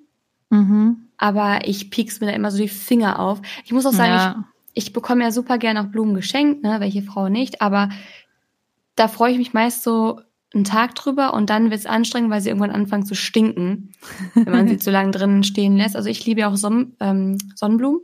[0.51, 1.09] Mhm.
[1.17, 3.41] Aber ich piek's mir da immer so die Finger auf.
[3.65, 4.45] Ich muss auch sagen, ja.
[4.77, 6.81] Ich, bekomme ja super gerne auch Blumen geschenkt, ne?
[6.81, 7.63] Welche Frau nicht.
[7.63, 7.89] Aber
[8.95, 10.21] da freue ich mich meist so
[10.55, 13.93] einen Tag drüber und dann wird's anstrengend, weil sie irgendwann anfangen zu stinken,
[14.35, 15.97] wenn man sie zu lange drinnen stehen lässt.
[15.97, 18.01] Also ich liebe ja auch Son ähm, Sonnenblumen.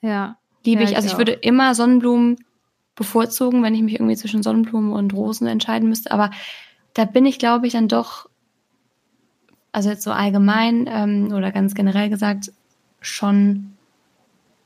[0.00, 0.38] Ja.
[0.64, 0.96] Liebe ja, ich.
[0.96, 2.36] Also ich, ich würde immer Sonnenblumen
[2.96, 6.10] bevorzugen, wenn ich mich irgendwie zwischen Sonnenblumen und Rosen entscheiden müsste.
[6.10, 6.30] Aber
[6.94, 8.28] da bin ich, glaube ich, dann doch
[9.74, 12.52] also jetzt so allgemein ähm, oder ganz generell gesagt,
[13.00, 13.73] schon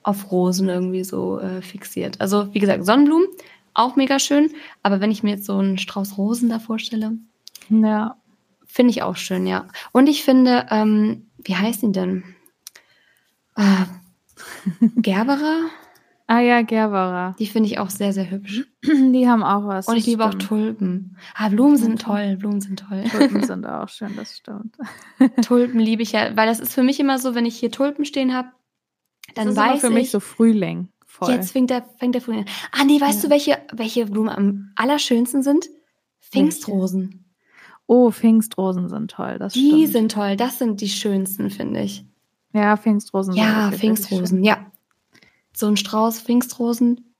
[0.08, 2.20] auf Rosen irgendwie so äh, fixiert.
[2.20, 3.26] Also wie gesagt, Sonnenblumen,
[3.74, 4.50] auch mega schön,
[4.82, 7.12] aber wenn ich mir jetzt so einen Strauß Rosen da vorstelle,
[7.68, 8.16] Ja.
[8.66, 9.66] finde ich auch schön, ja.
[9.92, 12.24] Und ich finde, ähm, wie heißt die denn?
[13.56, 13.84] Äh,
[14.96, 15.62] Gerberer,
[16.30, 17.34] Ah ja, Gerberer.
[17.38, 18.66] die finde ich auch sehr, sehr hübsch.
[18.84, 19.88] Die haben auch was.
[19.88, 20.34] Und ich liebe auch.
[20.34, 21.16] Tulpen.
[21.34, 23.02] Ah, Blumen sind toll, Blumen sind toll.
[23.10, 24.76] Tulpen sind auch schön, das stimmt.
[25.44, 28.04] Tulpen liebe ich ja, weil das ist für mich immer so, wenn ich hier Tulpen
[28.04, 28.48] stehen habe,
[29.34, 30.88] dann das ist weiß für ich, mich so Frühling.
[31.06, 31.30] Voll.
[31.32, 32.46] jetzt fängt der, fängt der Frühling an.
[32.72, 33.28] Ah, nee, weißt Ja.
[33.28, 35.68] du, welche, welche Blumen am allerschönsten sind?
[36.20, 37.24] Pfingstrosen.
[37.86, 39.88] Oh, Pfingstrosen sind toll, das Die stimmt.
[39.92, 42.04] sind toll, das sind die schönsten, finde ich.
[42.52, 44.70] ja, Pfingstrosen sind Ja, Pfingstrosen, ja.
[45.54, 47.14] So ein Strauß Pfingstrosen.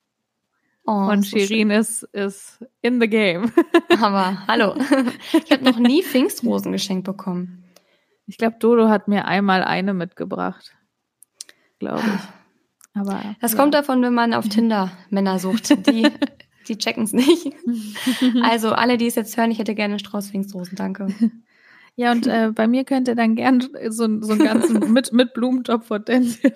[0.86, 0.92] Oh.
[0.92, 1.36] Und so.
[1.38, 3.50] Shirin ist, ist in the game.
[4.00, 4.74] Aber hallo,
[5.44, 7.64] ich habe noch nie Pfingstrosen geschenkt bekommen.
[8.26, 10.74] Ich glaube, Dodo hat mir einmal eine mitgebracht.
[11.78, 12.98] Glaube ich.
[12.98, 13.58] Aber Das ja.
[13.58, 15.86] kommt davon, wenn man auf Tinder Männer sucht.
[15.86, 16.08] Die,
[16.68, 17.52] die checken es nicht.
[18.42, 21.08] Also alle, die es jetzt hören, ich hätte gerne einen Strauß Pfingstrosen, danke.
[21.98, 25.34] Ja, und äh, bei mir könnt ihr dann gern so, so einen ganzen mit, mit
[25.34, 26.52] Blumentopf Hortensien.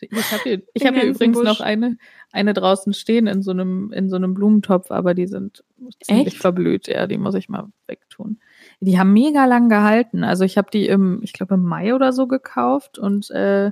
[0.00, 1.46] Ich habe hier, ich hab hier übrigens Busch.
[1.46, 1.96] noch eine,
[2.30, 5.64] eine draußen stehen in so einem, in so einem Blumentopf, aber die sind
[6.02, 6.36] ziemlich Echt?
[6.36, 6.88] verblüht.
[6.88, 8.38] Ja, die muss ich mal wegtun.
[8.80, 10.24] Die haben mega lang gehalten.
[10.24, 13.70] Also ich habe die im, ich glaube im Mai oder so gekauft und äh,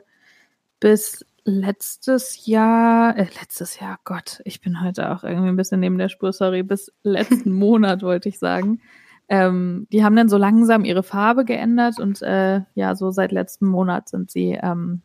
[0.85, 5.97] bis letztes Jahr, äh, letztes Jahr, Gott, ich bin heute auch irgendwie ein bisschen neben
[5.97, 8.83] der Spur, sorry, bis letzten Monat wollte ich sagen.
[9.31, 13.67] Ähm, die haben dann so langsam ihre Farbe geändert und äh, ja, so seit letzten
[13.67, 15.01] Monat sind sie ähm,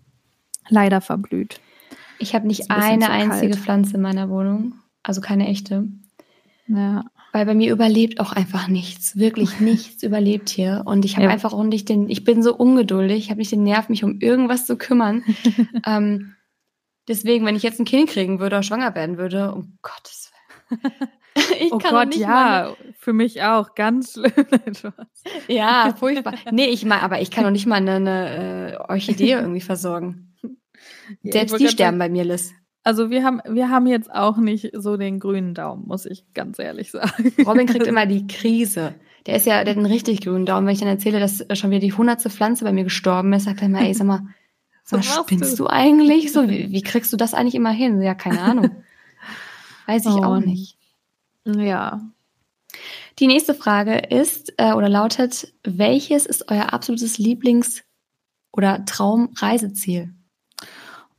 [0.68, 1.62] leider verblüht.
[2.20, 3.56] Ich habe nicht ein eine einzige.
[3.56, 5.88] Pflanze in meiner Wohnung, also keine echte.
[6.68, 7.06] Ja.
[7.32, 10.84] Weil bei mir überlebt auch einfach nichts, wirklich nichts überlebt hier.
[10.86, 11.32] Und ich habe Ja.
[11.32, 14.20] einfach auch nicht den, ich bin so ungeduldig, ich habe nicht den Nerv, mich um
[14.20, 15.24] irgendwas zu kümmern.
[15.86, 16.36] ähm,
[17.08, 20.32] deswegen, wenn ich jetzt ein Kind kriegen würde oder schwanger werden würde, um Gottes
[20.70, 20.82] Willen.
[21.58, 24.34] Ich Oh Gott, nicht ja, für mich auch, ganz schlimm.
[25.48, 26.34] Ja, furchtbar.
[26.52, 30.36] Nee, ich mal, aber ich kann doch nicht mal eine, eine äh, Orchidee irgendwie versorgen.
[31.22, 32.52] Ja, Selbst die sterben bei mir, Liz.
[32.90, 36.58] Also wir haben, wir haben jetzt auch nicht so den grünen Daumen, muss ich ganz
[36.58, 37.32] ehrlich sagen.
[37.46, 38.96] Robin kriegt immer die Krise.
[39.28, 40.66] Der ist ja, der hat einen richtig grünen Daumen.
[40.66, 43.62] Wenn ich dann erzähle, dass schon wieder die hundertste Pflanze bei mir gestorben ist, sagt
[43.62, 44.22] er immer, ey, sag mal,
[44.90, 45.66] Was machst spinnst du?
[45.66, 46.32] du eigentlich?
[46.32, 48.02] So, wie, wie kriegst du das eigentlich immer hin?
[48.02, 48.72] Ja, keine Ahnung.
[49.86, 50.24] Weiß ich Oh.
[50.24, 50.76] auch nicht.
[51.46, 52.02] Ja.
[53.20, 57.84] Die nächste Frage ist äh, oder lautet, welches ist euer absolutes Lieblings-
[58.52, 60.12] oder Traumreiseziel?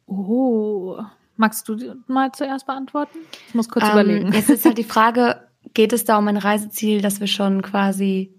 [0.06, 0.98] Oh.
[1.40, 1.76] Magst du
[2.07, 3.16] mal zuerst beantworten?
[3.48, 4.33] Ich muss kurz Ähm, überlegen.
[4.33, 5.40] Jetzt ist halt die Frage,
[5.74, 8.35] geht es da um ein Reiseziel, das wir schon quasi,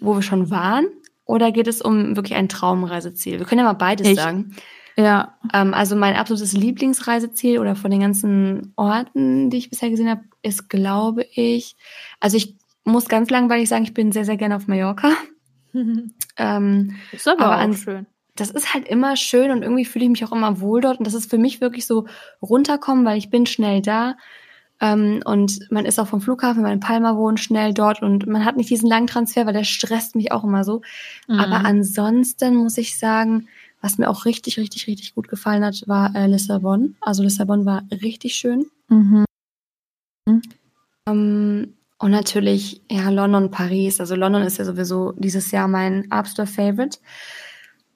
[0.00, 0.86] wo wir schon waren?
[1.24, 3.38] Oder geht es um wirklich ein Traumreiseziel?
[3.38, 4.54] Wir können ja mal beides Ich- sagen.
[4.96, 5.38] Ja.
[5.54, 10.24] Ähm, also mein absolutes Lieblingsreiseziel oder von den ganzen Orten, die ich bisher gesehen habe,
[10.42, 11.76] ist, glaube ich,
[12.18, 15.10] also ich muss ganz langweilig sagen, ich bin sehr, sehr gerne auf Mallorca.
[16.36, 18.06] Ähm, Ist aber, Aber auch an- schön.
[18.40, 20.98] Das ist halt immer schön und irgendwie fühle ich mich auch immer wohl dort.
[20.98, 22.06] Und das ist für mich wirklich so
[22.42, 24.16] runterkommen, weil ich bin schnell da.
[24.80, 28.00] Ähm, und man ist auch vom Flughafen, wenn man in Palma wohnt, schnell dort.
[28.02, 30.80] Und man hat nicht diesen langen Transfer, weil der stresst mich auch immer so.
[31.28, 31.66] Aber Mhm.
[31.66, 33.46] ansonsten muss ich sagen,
[33.82, 36.96] was mir auch richtig, richtig, richtig gut gefallen hat, war äh, Lissabon.
[37.00, 38.66] Also Lissabon war richtig schön.
[38.88, 39.24] Mhm.
[41.08, 44.00] Ähm, und natürlich, ja, London, Paris.
[44.00, 46.98] Also London ist ja sowieso dieses Jahr mein absoluter Favorite.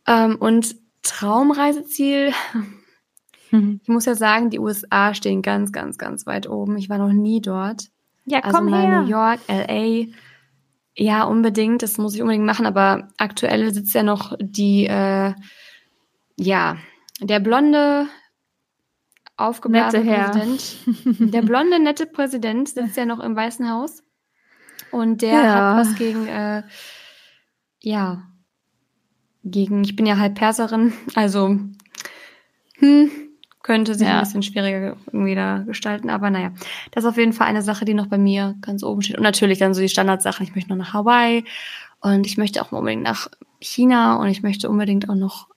[0.07, 2.33] Ähm, und Traumreiseziel,
[3.51, 3.81] Mhm.
[3.83, 6.77] ich muss ja sagen, die USA stehen ganz, ganz, ganz weit oben.
[6.77, 7.88] Ich war noch nie dort.
[8.27, 9.01] Ja, Also komm mal her.
[9.03, 10.07] New York, LA.
[10.97, 11.83] Ja, unbedingt.
[11.83, 12.67] Das muss ich unbedingt machen.
[12.67, 15.35] Aber aktuell sitzt ja noch die, äh,
[16.37, 16.77] ja,
[17.21, 18.07] der blonde,
[19.37, 20.05] aufgeblasene.
[20.05, 20.77] Präsident.
[21.35, 24.03] Der blonde, nette Präsident sitzt ja noch im Weißen Haus.
[24.93, 25.77] Und der Ja.
[25.77, 26.62] hat was gegen, äh,
[27.81, 28.23] ja,
[29.45, 31.59] gegen, ich bin ja halb Perserin, also,
[32.79, 33.11] hm,
[33.63, 34.15] könnte sich Ja.
[34.19, 36.53] ein bisschen schwieriger irgendwie da gestalten, aber naja,
[36.91, 39.17] das ist auf jeden Fall eine Sache, die noch bei mir ganz oben steht.
[39.17, 41.45] Und natürlich dann so die Standardsachen, ich möchte noch nach Hawaii
[42.01, 43.29] und ich möchte auch unbedingt nach
[43.61, 45.49] China und ich möchte unbedingt auch noch,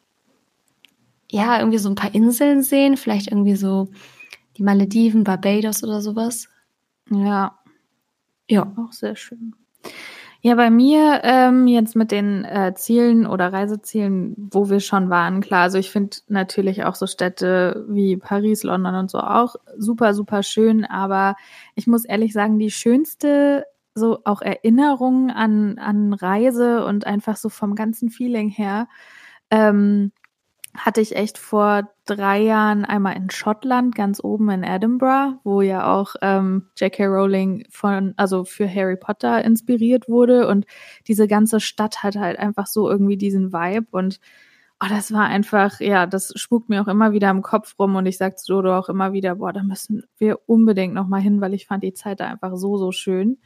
[1.30, 3.90] ja, irgendwie so ein paar Inseln sehen, vielleicht irgendwie so
[4.58, 6.48] die Malediven, Barbados oder sowas.
[7.12, 7.60] Ja,
[8.50, 8.72] Ja.
[8.78, 9.54] auch sehr schön.
[10.42, 15.42] Ja, bei mir ähm, jetzt mit den äh, Zielen oder Reisezielen, wo wir schon waren,
[15.42, 20.14] klar, also ich finde natürlich auch so Städte wie Paris, London und so auch super,
[20.14, 21.36] super schön, aber
[21.76, 27.50] ich muss ehrlich sagen, die schönste so auch Erinnerungen an, an Reise und einfach so
[27.50, 28.88] vom ganzen Feeling her.
[29.50, 30.12] Ähm,
[30.76, 35.94] hatte ich echt vor drei Jahren einmal in Schottland, ganz oben in Edinburgh, wo ja
[35.94, 37.06] auch ähm, J.K.
[37.06, 40.48] Rowling von, also für Harry Potter inspiriert wurde.
[40.48, 40.66] Und
[41.08, 43.88] diese ganze Stadt hat halt einfach so irgendwie diesen Vibe.
[43.92, 44.20] Und
[44.82, 47.96] oh, das war einfach, ja, das spukt mir auch immer wieder im Kopf rum.
[47.96, 51.42] Und ich sag zu Dodo auch immer wieder, boah, da müssen wir unbedingt nochmal hin,
[51.42, 53.38] weil ich fand die Zeit da einfach so, so schön.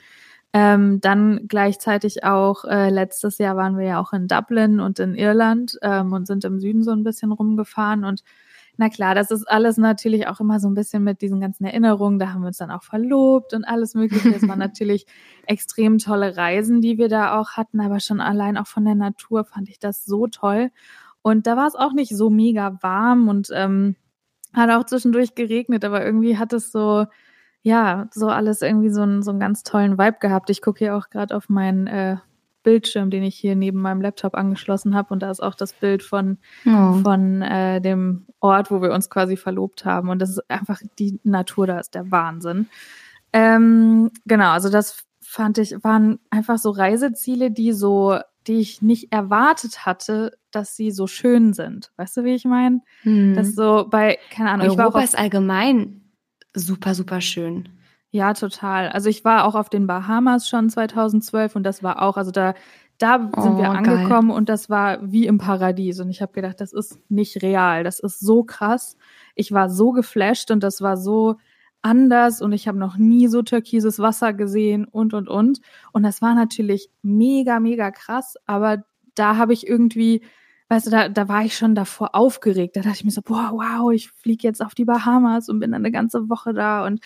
[0.54, 5.16] Ähm, dann gleichzeitig auch, äh, letztes Jahr waren wir ja auch in Dublin und in
[5.16, 8.22] Irland ähm, und sind im Süden so ein bisschen rumgefahren und
[8.78, 12.20] na klar, das ist alles natürlich auch immer so ein bisschen mit diesen ganzen Erinnerungen.
[12.20, 14.34] Da haben wir uns dann auch verlobt und alles Mögliche.
[14.34, 15.06] Es waren natürlich
[15.46, 19.44] extrem tolle Reisen, die wir da auch hatten, aber schon allein auch von der Natur
[19.44, 20.72] fand ich das so toll.
[21.22, 23.96] Und da war es auch nicht so mega warm und ähm,
[24.54, 27.06] hat auch zwischendurch geregnet, aber irgendwie hat es so,
[27.62, 30.50] ja, so alles irgendwie so einen, so einen ganz tollen Vibe gehabt.
[30.50, 32.18] Ich gucke hier auch gerade auf meinen äh,
[32.64, 35.14] Bildschirm, den ich hier neben meinem Laptop angeschlossen habe.
[35.14, 36.94] Und da ist auch das Bild von, oh.
[37.02, 40.10] von äh, dem Ort, wo wir uns quasi verlobt haben.
[40.10, 42.68] Und das ist einfach die Natur, da ist der Wahnsinn.
[43.34, 49.14] Ähm, genau, also das fand ich, waren einfach so Reiseziele, die so, die ich nicht
[49.14, 51.92] erwartet hatte, dass sie so schön sind.
[51.96, 52.82] Weißt du, wie ich meine?
[53.04, 53.36] Hm.
[53.36, 56.02] Das so bei, keine Ahnung, Europa ich war ist allgemein
[56.54, 57.70] super, super schön.
[58.12, 58.90] Ja, total.
[58.90, 62.54] Also ich war auch auf den Bahamas schon 2012 und das war auch, also da,
[62.98, 64.38] da sind oh, wir angekommen geil.
[64.38, 66.00] und das war wie im Paradies.
[66.02, 68.98] Und ich habe gedacht, das ist nicht real, das ist so krass.
[69.34, 71.38] Ich war so geflasht und das war so
[71.82, 75.62] anders und ich habe noch nie so türkises Wasser gesehen und und und.
[75.94, 78.84] Und das war natürlich mega, mega krass, aber
[79.16, 80.22] da habe ich irgendwie
[80.72, 82.78] weißt du, da, da war ich schon davor aufgeregt.
[82.78, 85.74] Da dachte ich mir so, boah, wow, ich fliege jetzt auf die Bahamas und bin
[85.74, 87.02] dann eine ganze Woche da und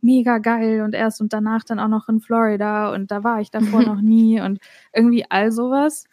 [0.00, 3.50] mega geil und erst und danach dann auch noch in Florida und da war ich
[3.50, 4.58] davor noch nie und
[4.94, 6.06] irgendwie all sowas.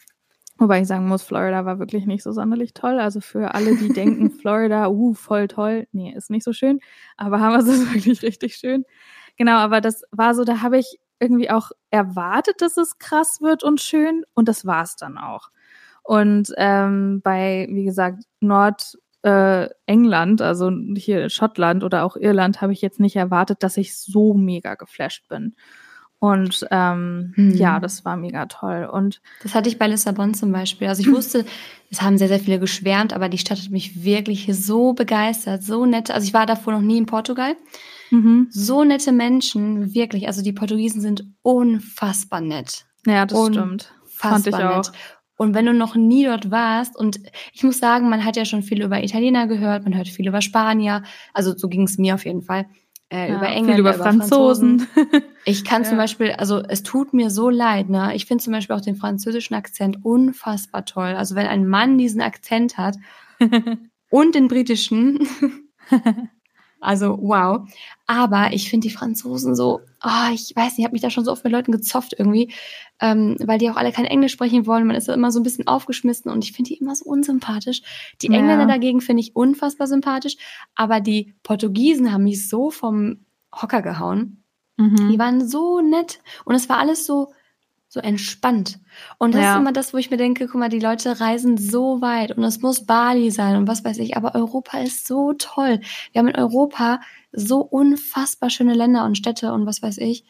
[0.58, 3.00] Wobei ich sagen muss, Florida war wirklich nicht so sonderlich toll.
[3.00, 5.88] Also für alle, die denken, Florida, uh, voll toll.
[5.94, 6.82] Nee, ist nicht so schön.
[7.16, 8.84] Aber wir es wirklich richtig schön.
[9.38, 13.64] Genau, aber das war so, da habe ich irgendwie auch erwartet, dass es krass wird
[13.64, 14.26] und schön.
[14.34, 15.52] Und das war es dann auch.
[16.08, 22.82] Und ähm, bei, wie gesagt, Nordengland, äh, also hier Schottland oder auch Irland, habe ich
[22.82, 25.56] jetzt nicht erwartet, dass ich so mega geflasht bin.
[26.20, 27.56] Und ähm, hm.
[27.56, 28.88] ja, das war mega toll.
[28.90, 30.88] Und das hatte ich bei Lissabon zum Beispiel.
[30.88, 31.46] Also ich wusste,
[31.92, 35.86] es haben sehr, sehr viele geschwärmt, aber die Stadt hat mich wirklich so begeistert, so
[35.86, 36.10] nett.
[36.10, 37.58] Also ich war davor noch nie in Portugal.
[38.12, 38.48] Mhm.
[38.50, 40.28] So nette Menschen, wirklich.
[40.28, 42.86] Also die Portugiesen sind unfassbar nett.
[43.06, 43.94] Ja, das unfassbar stimmt.
[44.06, 44.78] Fand ich auch.
[44.78, 44.92] Nett.
[45.38, 47.20] Und wenn du noch nie dort warst, und
[47.54, 50.42] ich muss sagen, man hat ja schon viel über Italiener gehört, man hört viel über
[50.42, 52.66] Spanier, also so ging es mir auf jeden Fall.
[53.10, 54.82] Äh, ja, über Engländer, über, über Franzosen.
[54.82, 55.24] Franzosen.
[55.46, 55.90] Ich kann ja.
[55.90, 58.14] zum Beispiel, also es tut mir so leid, ne?
[58.16, 61.16] Ich finde zum Beispiel auch den französischen Akzent unfassbar toll.
[61.16, 62.98] Also wenn ein Mann diesen Akzent hat
[64.10, 65.26] und den britischen,
[66.88, 67.68] also wow.
[68.06, 71.26] Aber ich finde die Franzosen so, oh, ich weiß nicht, ich habe mich da schon
[71.26, 72.54] so oft mit Leuten gezofft irgendwie,
[73.02, 74.88] ähm, weil die auch alle kein Englisch sprechen wollen.
[74.88, 77.82] Man ist immer so ein bisschen aufgeschmissen und ich finde die immer so unsympathisch.
[78.22, 78.38] Die ja.
[78.38, 80.38] Engländer dagegen finde ich unfassbar sympathisch,
[80.76, 84.44] aber die Portugiesen haben mich so vom Hocker gehauen.
[84.78, 85.10] Mhm.
[85.12, 87.34] Die waren so nett und es war alles so
[87.90, 88.80] so entspannt.
[89.18, 89.54] Und das ja.
[89.54, 92.44] ist immer das, wo ich mir denke, guck mal, die Leute reisen so weit und
[92.44, 95.80] es muss Bali sein und was weiß ich, aber Europa ist so toll.
[96.12, 97.00] Wir haben in Europa
[97.32, 100.26] so unfassbar schöne Länder und Städte und was weiß ich.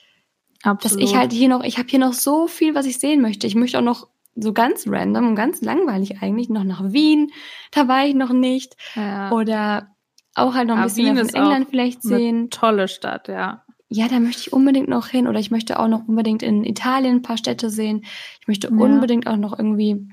[0.64, 1.02] Absolut.
[1.02, 3.48] Dass ich halt hier noch, ich habe hier noch so viel, was ich sehen möchte.
[3.48, 7.32] Ich möchte auch noch so ganz random und ganz langweilig eigentlich noch nach Wien.
[7.72, 8.76] Da war ich noch nicht.
[8.96, 9.32] Ja.
[9.32, 9.96] Oder
[10.36, 12.50] auch halt noch ein ja, bisschen Wien von England vielleicht sehen.
[12.52, 16.08] tolle Stadt, ja ja, da möchte ich unbedingt noch hin oder ich möchte auch noch
[16.08, 18.04] unbedingt in Italien ein paar Städte sehen.
[18.42, 18.74] Ich möchte ja.
[18.74, 20.08] unbedingt auch noch irgendwie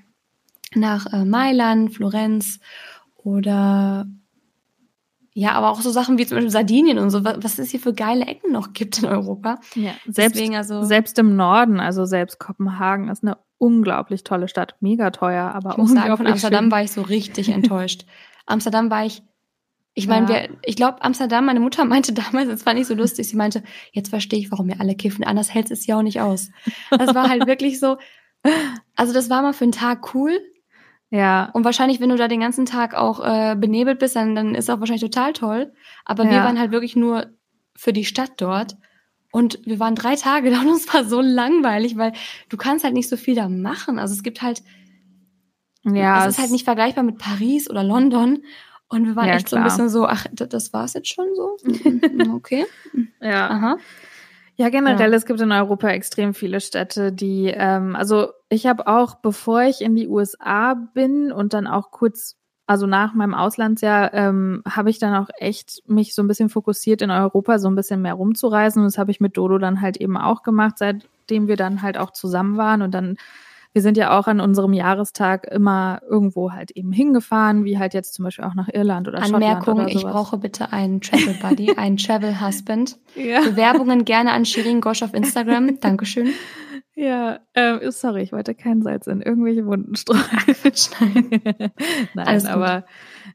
[0.74, 2.60] nach äh, Mailand, Florenz
[3.16, 4.06] oder
[5.36, 7.92] ja, aber auch so Sachen wie zum Beispiel Sardinien und so, was es hier für
[7.92, 9.58] geile Ecken noch gibt in Europa.
[9.74, 14.76] Ja, selbst, Deswegen also, selbst im Norden, also selbst Kopenhagen ist eine unglaublich tolle Stadt,
[14.78, 16.70] mega teuer, aber ich muss sagen, von Amsterdam schön.
[16.70, 18.06] war ich so richtig enttäuscht.
[18.46, 19.24] Amsterdam war ich
[19.96, 20.48] ich meine, ja.
[20.62, 24.10] ich glaube, Amsterdam, meine Mutter meinte damals, das fand ich so lustig, sie meinte, jetzt
[24.10, 26.50] verstehe ich, warum ihr alle kiffen, anders hält es ja auch nicht aus.
[26.90, 27.96] Das war halt wirklich so,
[28.96, 30.40] also das war mal für einen Tag cool.
[31.10, 31.50] Ja.
[31.52, 34.68] Und wahrscheinlich, wenn du da den ganzen Tag auch äh, benebelt bist, dann, dann ist
[34.68, 35.72] auch wahrscheinlich total toll.
[36.04, 36.30] Aber ja.
[36.30, 37.26] wir waren halt wirklich nur
[37.76, 38.76] für die Stadt dort.
[39.30, 42.12] Und wir waren drei Tage da und es war so langweilig, weil
[42.48, 44.00] du kannst halt nicht so viel da machen.
[44.00, 44.62] Also es gibt halt,
[45.84, 48.42] ja, es ist halt nicht vergleichbar mit Paris oder London.
[48.94, 49.60] Und wir waren ja, echt klar.
[49.60, 51.56] so ein bisschen so, ach, das war's jetzt schon so?
[51.64, 52.66] Mhm, okay.
[53.20, 53.50] ja.
[53.50, 53.78] Aha.
[54.56, 55.16] Ja, generell, ja.
[55.16, 59.80] es gibt in Europa extrem viele Städte, die, ähm, also ich habe auch, bevor ich
[59.80, 65.00] in die USA bin und dann auch kurz, also nach meinem Auslandsjahr, ähm, habe ich
[65.00, 68.82] dann auch echt mich so ein bisschen fokussiert in Europa, so ein bisschen mehr rumzureisen.
[68.82, 71.98] Und das habe ich mit Dodo dann halt eben auch gemacht, seitdem wir dann halt
[71.98, 73.16] auch zusammen waren und dann
[73.74, 78.14] wir sind ja auch an unserem Jahrestag immer irgendwo halt eben hingefahren, wie halt jetzt
[78.14, 81.72] zum Beispiel auch nach Irland oder Anmerkung, Schottland oder ich brauche bitte einen Travel Buddy,
[81.76, 82.96] einen Travel Husband.
[83.16, 83.42] Ja.
[83.42, 85.78] Bewerbungen gerne an Shirin Gosch auf Instagram.
[85.80, 86.28] Dankeschön.
[86.94, 91.42] Ja, äh, sorry, ich wollte kein Salz in irgendwelche Wunden streuen.
[92.14, 92.84] Nein, Alles aber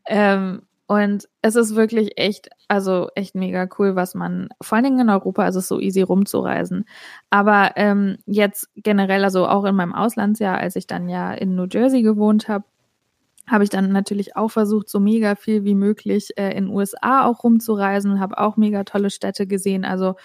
[0.08, 5.02] ähm, und es ist wirklich echt, also echt mega cool, was man, vor allen Dingen
[5.02, 6.86] in Europa ist es so easy rumzureisen.
[7.30, 11.68] Aber ähm, jetzt generell, also auch in meinem Auslandsjahr, als ich dann ja in New
[11.70, 12.66] Jersey gewohnt habe,
[13.46, 17.44] habe ich dann natürlich auch versucht, so mega viel wie möglich äh, in USA auch
[17.44, 19.86] rumzureisen, habe auch mega tolle Städte gesehen.
[19.86, 20.16] Also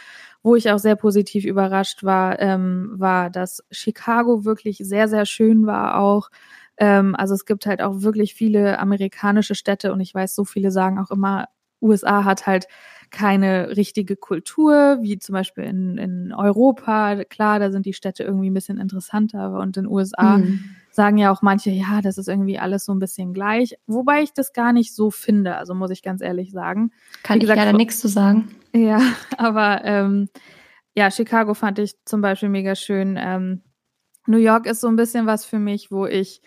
[0.42, 5.66] wo ich auch sehr positiv überrascht war, ähm, war, dass Chicago wirklich sehr, sehr schön
[5.66, 6.30] war auch.
[6.76, 10.70] Ähm, also es gibt halt auch wirklich viele amerikanische Städte und ich weiß, so viele
[10.70, 11.48] sagen auch immer,
[11.80, 12.66] USA hat halt
[13.10, 17.24] keine richtige Kultur, wie zum Beispiel in, in Europa.
[17.24, 20.64] Klar, da sind die Städte irgendwie ein bisschen interessanter und in USA mhm.
[20.90, 24.32] sagen ja auch manche, ja, das ist irgendwie alles so ein bisschen gleich, wobei ich
[24.32, 26.90] das gar nicht so finde, also muss ich ganz ehrlich sagen.
[27.22, 28.48] Kann gesagt, ich leider nichts zu sagen.
[28.74, 29.00] Ja,
[29.38, 30.28] aber ähm,
[30.96, 33.16] ja, Chicago fand ich zum Beispiel mega schön.
[33.20, 33.62] Ähm,
[34.26, 36.40] New York ist so ein bisschen was für mich, wo ich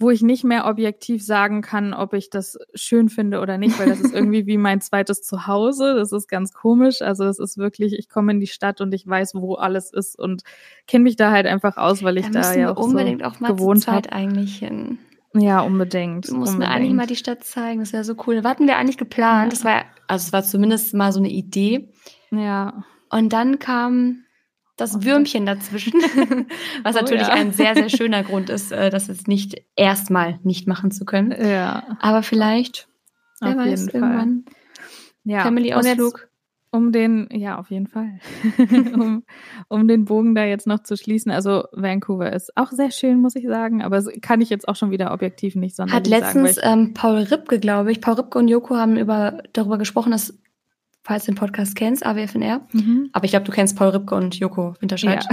[0.00, 3.90] wo ich nicht mehr objektiv sagen kann, ob ich das schön finde oder nicht, weil
[3.90, 5.94] das ist irgendwie wie mein zweites Zuhause.
[5.94, 7.02] Das ist ganz komisch.
[7.02, 10.18] Also es ist wirklich, ich komme in die Stadt und ich weiß, wo alles ist
[10.18, 10.42] und
[10.86, 13.40] kenne mich da halt einfach aus, weil ich da, da ja auch unbedingt so auch
[13.40, 14.10] mal gewohnt habe.
[14.10, 14.98] eigentlich hin.
[15.34, 16.28] Ja, unbedingt.
[16.28, 16.58] Du musst unbedingt.
[16.58, 17.80] mir eigentlich mal die Stadt zeigen.
[17.80, 18.42] Das wäre so cool.
[18.42, 19.52] Was hatten wir eigentlich geplant?
[19.52, 19.58] Ja.
[19.58, 21.92] Das war, also es war zumindest mal so eine Idee.
[22.30, 22.84] Ja.
[23.10, 24.24] Und dann kam
[24.80, 26.00] das Würmchen dazwischen,
[26.82, 27.34] was oh, natürlich ja.
[27.34, 31.32] ein sehr, sehr schöner Grund ist, äh, das jetzt nicht erstmal nicht machen zu können.
[31.32, 31.98] Ja.
[32.00, 32.88] Aber vielleicht,
[33.40, 34.44] wer auf weiß, irgendwann.
[35.24, 35.42] Ja.
[35.42, 36.28] Family-Ausflug.
[36.72, 38.20] Um den, ja, auf jeden Fall.
[38.94, 39.24] um,
[39.66, 41.32] um den Bogen da jetzt noch zu schließen.
[41.32, 44.92] Also Vancouver ist auch sehr schön, muss ich sagen, aber kann ich jetzt auch schon
[44.92, 48.46] wieder objektiv nicht sonderlich Hat letztens sagen, ähm, Paul Ripke, glaube ich, Paul Ripke und
[48.46, 50.39] Joko haben über, darüber gesprochen, dass
[51.10, 52.60] falls du den Podcast kennst, AWFNR.
[52.70, 53.10] Mhm.
[53.12, 55.26] Aber ich glaube, du kennst Paul Ripke und Joko Winterscheid.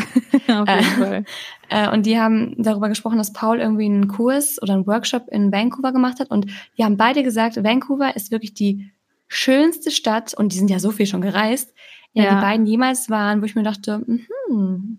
[0.48, 1.26] Ja, auf jeden äh, Fall.
[1.70, 5.52] Äh, und die haben darüber gesprochen, dass Paul irgendwie einen Kurs oder einen Workshop in
[5.52, 6.32] Vancouver gemacht hat.
[6.32, 6.48] Und
[6.80, 8.90] die haben beide gesagt, Vancouver ist wirklich die
[9.28, 11.76] schönste Stadt, und die sind ja so viel schon gereist,
[12.14, 12.36] ja, ja.
[12.36, 14.04] die beiden jemals waren, wo ich mir dachte,
[14.48, 14.98] hm,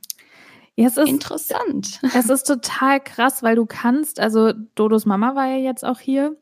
[0.77, 1.99] ja, es ist interessant.
[2.14, 6.37] Es ist total krass, weil du kannst, also Dodos Mama war ja jetzt auch hier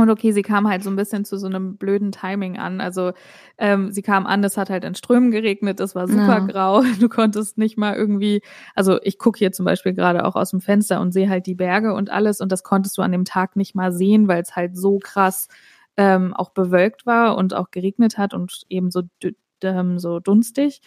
[0.00, 2.80] und okay, sie kam halt so ein bisschen zu so einem blöden Timing an.
[2.80, 3.12] Also
[3.58, 6.46] ähm, sie kam an, es hat halt in Strömen geregnet, es war super ja.
[6.46, 6.82] grau.
[7.00, 8.42] Du konntest nicht mal irgendwie,
[8.74, 11.54] also ich gucke hier zum Beispiel gerade auch aus dem Fenster und sehe halt die
[11.54, 14.56] Berge und alles und das konntest du an dem Tag nicht mal sehen, weil es
[14.56, 15.48] halt so krass
[15.96, 19.02] ähm, auch bewölkt war und auch geregnet hat und eben so,
[19.62, 20.80] ähm, so dunstig.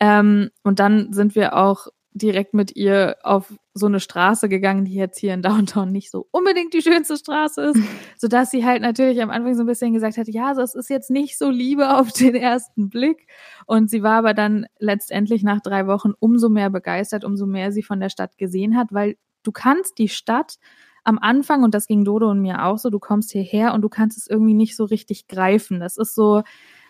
[0.00, 4.94] Ähm, und dann sind wir auch direkt mit ihr auf so eine Straße gegangen, die
[4.94, 7.78] jetzt hier in Downtown nicht so unbedingt die schönste Straße ist,
[8.18, 10.88] so dass sie halt natürlich am Anfang so ein bisschen gesagt hat, ja, das ist
[10.88, 13.26] jetzt nicht so Liebe auf den ersten Blick.
[13.66, 17.82] Und sie war aber dann letztendlich nach drei Wochen umso mehr begeistert, umso mehr sie
[17.82, 20.58] von der Stadt gesehen hat, weil du kannst die Stadt
[21.02, 23.88] am Anfang, und das ging Dodo und mir auch so, du kommst hierher und du
[23.88, 25.80] kannst es irgendwie nicht so richtig greifen.
[25.80, 26.42] Das ist so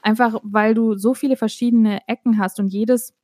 [0.03, 3.15] einfach, weil du so viele verschiedene Ecken hast und jedes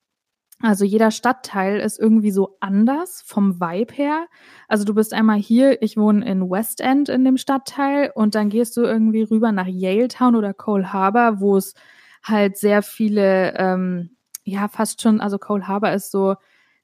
[0.62, 4.26] also jeder Stadtteil ist irgendwie so anders vom Vibe her.
[4.68, 8.50] Also du bist einmal hier, ich wohne in West End in dem Stadtteil und dann
[8.50, 11.74] gehst du irgendwie rüber nach Yaletown oder Cole Harbor, wo es
[12.22, 16.36] halt sehr viele, ähm, ja fast schon, also Cole Harbor ist so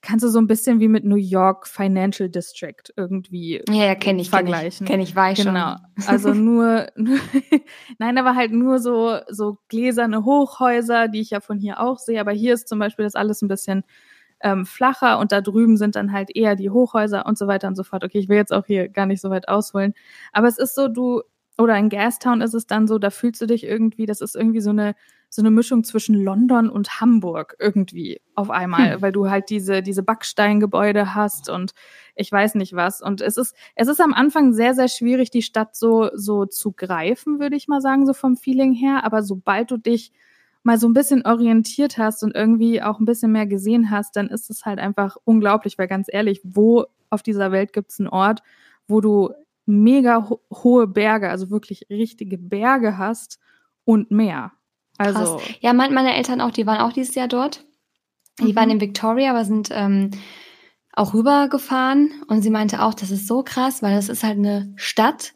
[0.07, 4.19] kannst du so ein bisschen wie mit New York Financial District irgendwie ja, ja kenn
[4.21, 4.87] ich, vergleichen.
[4.87, 5.77] Kenne ich, kenn ich, weiß genau.
[5.99, 6.07] schon.
[6.07, 6.87] Also nur,
[7.99, 12.21] nein, aber halt nur so so gläserne Hochhäuser, die ich ja von hier auch sehe.
[12.21, 13.83] Aber hier ist zum Beispiel das alles ein bisschen
[14.40, 17.75] ähm, flacher und da drüben sind dann halt eher die Hochhäuser und so weiter und
[17.75, 18.04] so fort.
[18.04, 19.92] Okay, ich will jetzt auch hier gar nicht so weit ausholen,
[20.33, 21.23] aber es ist so, du
[21.59, 24.61] oder in Gastown ist es dann so, da fühlst du dich irgendwie, das ist irgendwie
[24.61, 24.94] so eine
[25.37, 29.02] so eine Mischung zwischen London und Hamburg irgendwie auf einmal, hm.
[29.02, 31.72] weil du halt diese, diese Backsteingebäude hast und
[32.14, 33.02] ich weiß nicht was.
[33.02, 36.72] Und es ist, es ist am Anfang sehr, sehr schwierig, die Stadt so, so zu
[36.72, 39.04] greifen, würde ich mal sagen, so vom Feeling her.
[39.04, 40.10] Aber sobald du dich
[40.62, 44.28] mal so ein bisschen orientiert hast und irgendwie auch ein bisschen mehr gesehen hast, dann
[44.28, 48.08] ist es halt einfach unglaublich, weil ganz ehrlich, wo auf dieser Welt gibt es einen
[48.08, 48.42] Ort,
[48.88, 49.30] wo du
[49.66, 53.38] mega ho hohe Berge, also wirklich richtige Berge hast
[53.84, 54.52] und mehr.
[54.99, 55.55] Also Krass.
[55.61, 57.65] ja, meine, meine Eltern auch, die waren auch dieses Jahr dort.
[58.40, 58.57] Die mhm.
[58.57, 60.11] waren in Victoria, aber sind ähm,
[60.92, 64.73] auch rübergefahren und sie meinte auch, das ist so krass, weil das ist halt eine
[64.77, 65.35] Stadt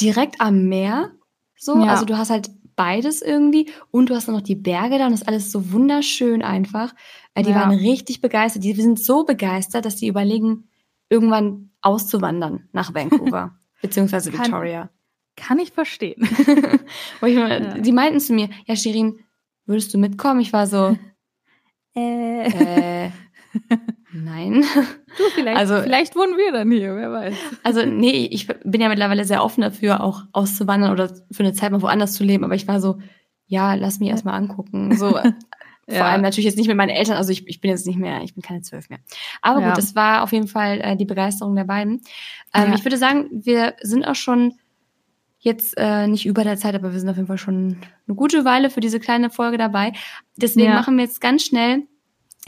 [0.00, 1.12] direkt am Meer.
[1.56, 1.86] So, ja.
[1.86, 5.12] also du hast halt beides irgendwie und du hast dann noch die Berge da und
[5.12, 6.94] das ist alles so wunderschön einfach.
[7.34, 7.56] Äh, die ja.
[7.56, 8.64] waren richtig begeistert.
[8.64, 10.68] Die sind so begeistert, dass sie überlegen,
[11.08, 14.80] irgendwann auszuwandern nach Vancouver, beziehungsweise Victoria.
[14.82, 14.90] Kann,
[15.36, 16.22] kann ich verstehen.
[17.22, 17.78] ich ja.
[17.78, 19.18] Die meinten zu mir, ja, Shirin,
[19.66, 20.40] würdest du mitkommen?
[20.40, 20.96] Ich war so,
[21.96, 23.10] äh, äh
[24.12, 24.64] Nein.
[25.16, 27.34] Du, vielleicht, also, vielleicht wohnen wir dann hier, wer weiß.
[27.62, 31.72] Also, nee, ich bin ja mittlerweile sehr offen dafür, auch auszuwandern oder für eine Zeit
[31.72, 32.98] mal woanders zu leben, aber ich war so,
[33.46, 34.96] ja, lass mich erstmal angucken.
[34.96, 35.32] So, ja.
[35.88, 38.22] vor allem natürlich jetzt nicht mit meinen Eltern, also ich, ich bin jetzt nicht mehr,
[38.22, 39.00] ich bin keine zwölf mehr.
[39.42, 39.68] Aber ja.
[39.68, 42.00] gut, das war auf jeden Fall äh, die Begeisterung der beiden.
[42.54, 42.74] Ähm, ja.
[42.74, 44.54] Ich würde sagen, wir sind auch schon
[45.44, 47.76] jetzt äh, nicht über der Zeit, aber wir sind auf jeden Fall schon
[48.08, 49.92] eine gute Weile für diese kleine Folge dabei.
[50.36, 51.82] Deswegen machen wir jetzt ganz schnell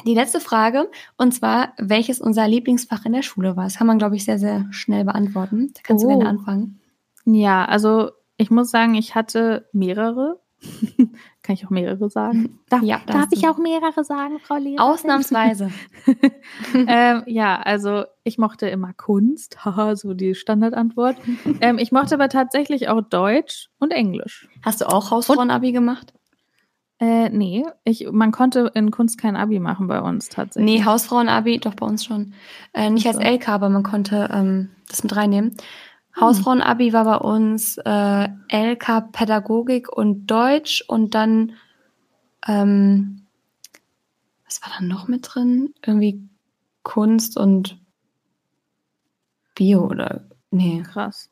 [0.05, 3.65] die letzte Frage, und zwar, welches unser Lieblingsfach in der Schule war.
[3.65, 5.73] Das kann man, glaube ich, sehr, sehr schnell beantworten.
[5.75, 6.09] Da kannst oh.
[6.09, 6.81] du gerne anfangen.
[7.25, 10.41] Ja, also ich muss sagen, ich hatte mehrere.
[11.47, 12.59] kann ich auch mehrere sagen?
[12.69, 14.81] Darf, ja, darf ich auch mehrere sagen, Frau Lehrerin?
[14.81, 15.71] Ausnahmsweise.
[16.75, 21.17] ähm, ja, also ich mochte immer Kunst, haha, so die Standardantwort.
[21.61, 24.49] ähm, ich mochte aber tatsächlich auch Deutsch und Englisch.
[24.63, 26.13] Hast du auch Hausfrauenabi gemacht?
[26.99, 30.79] Äh, nee, ich, man konnte in Kunst kein Abi machen bei uns tatsächlich.
[30.79, 32.33] Nee, Hausfrauen-Abi, doch bei uns schon.
[32.73, 33.21] Äh, nicht also.
[33.21, 35.55] als LK, aber man konnte ähm, das mit reinnehmen.
[36.17, 36.23] Hm.
[36.23, 41.53] Hausfrauen-Abi war bei uns äh, LK Pädagogik und Deutsch und dann,
[42.47, 43.27] ähm,
[44.45, 45.75] was war da noch mit drin?
[45.85, 46.23] Irgendwie
[46.83, 47.79] Kunst und
[49.55, 50.83] Bio oder, nee.
[50.83, 51.31] Krass.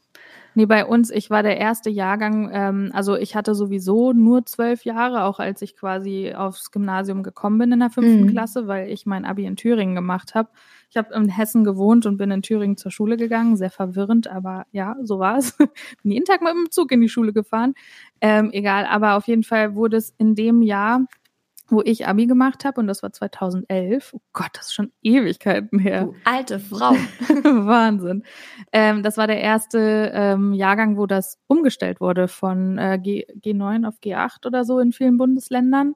[0.57, 4.85] Nee, bei uns, ich war der erste Jahrgang, ähm, also ich hatte sowieso nur zwölf
[4.85, 8.31] Jahre, auch als ich quasi aufs Gymnasium gekommen bin in der fünften mhm.
[8.31, 10.51] Klasse, weil ich mein Abi in Thüringen gemacht habe.
[10.95, 13.57] Ich habe in Hessen gewohnt und bin in Thüringen zur Schule gegangen.
[13.57, 15.57] Sehr verwirrend, aber ja, so war es.
[16.03, 17.75] bin jeden Tag mit dem Zug in die Schule gefahren.
[18.21, 21.01] Ähm, egal, aber auf jeden Fall wurde es in dem Jahr
[21.67, 24.13] wo ich Abi gemacht habe und das war 2011.
[24.13, 26.05] Oh Gott, das ist schon Ewigkeiten her.
[26.05, 26.93] Du alte Frau.
[27.43, 28.23] Wahnsinn.
[28.71, 33.89] Ähm, das war der erste ähm, Jahrgang, wo das umgestellt wurde von äh, G G9
[33.89, 35.95] auf G8 oder so in vielen Bundesländern.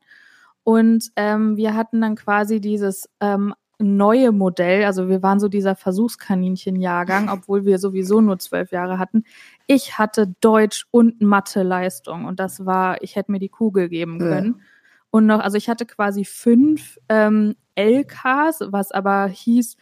[0.65, 5.77] Und ähm, wir hatten dann quasi dieses ähm, neue Modell, also wir waren so dieser
[5.77, 9.25] Versuchskaninchen-Jahrgang, obwohl wir sowieso nur zwölf Jahre hatten.
[9.67, 14.57] Ich hatte Deutsch und Mathe-Leistung und das war, ich hätte mir die Kugel geben können.
[14.59, 14.65] Ja
[15.11, 19.77] und noch, also ich hatte quasi fünf ähm, LKs, was aber hieß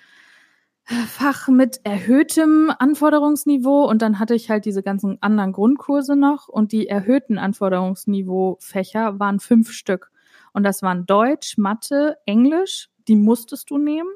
[1.08, 6.70] Fach mit erhöhtem Anforderungsniveau und dann hatte ich halt diese ganzen anderen Grundkurse noch und
[6.70, 10.12] die erhöhten Anforderungsniveau-Fächer waren fünf Stück.
[10.52, 14.08] Und das waren Deutsch, Mathe, Englisch, die musstest du nehmen.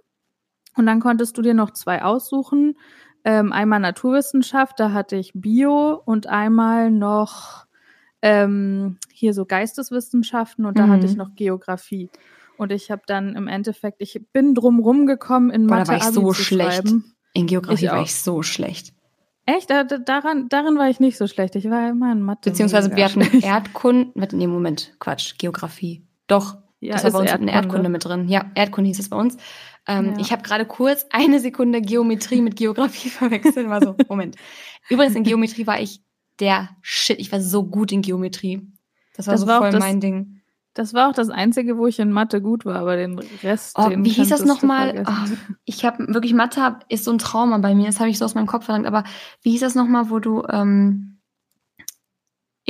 [0.77, 2.79] Und dann konntest du dir noch zwei aussuchen.
[3.25, 7.67] Ähm, einmal Naturwissenschaft, da hatte ich Bio und einmal noch
[8.23, 11.19] ähm, hier so Geisteswissenschaften und da hatte ich mhm.
[11.19, 12.09] noch Geografie.
[12.57, 15.93] Und ich habe dann im Endeffekt, ich bin drumrum gekommen in Boah, Mathe.
[15.93, 16.73] Da war ich so schlecht.
[16.73, 17.15] Schreiben.
[17.33, 18.93] In Geografie ich war ich so schlecht.
[19.47, 19.71] Echt?
[19.71, 21.57] Da, daran, darin war ich nicht so schlecht.
[21.57, 22.51] Ich war immer in Mathe.
[22.51, 24.13] Beziehungsweise wir hatten Erdkunde.
[24.37, 26.05] Nee, Moment, Quatsch, Geografie.
[26.27, 26.59] Doch.
[26.81, 27.53] Ja, das war bei uns Erdkunde.
[27.53, 28.29] eine Erdkunde mit drin.
[28.29, 29.37] Ja, Erdkunde hieß es bei uns.
[29.87, 30.19] Ähm, ja.
[30.19, 33.69] Ich habe gerade kurz eine Sekunde Geometrie mit Geografie verwechselt.
[33.69, 34.37] War so, Moment.
[34.89, 36.03] Übrigens in Geometrie war ich
[36.39, 37.19] der Shit.
[37.19, 38.67] Ich war so gut in Geometrie.
[39.15, 40.41] Das war das so war voll das, mein Ding.
[40.73, 43.77] Das war auch das Einzige, wo ich in Mathe gut war, aber den Rest.
[43.79, 45.05] Oh, den wie hieß das nochmal?
[45.07, 47.87] Oh, ich habe wirklich Mathe ist so ein Trauma bei mir.
[47.87, 48.87] Das habe ich so aus meinem Kopf verlangt.
[48.87, 49.05] Aber
[49.43, 51.20] wie hieß das nochmal, wo du ähm,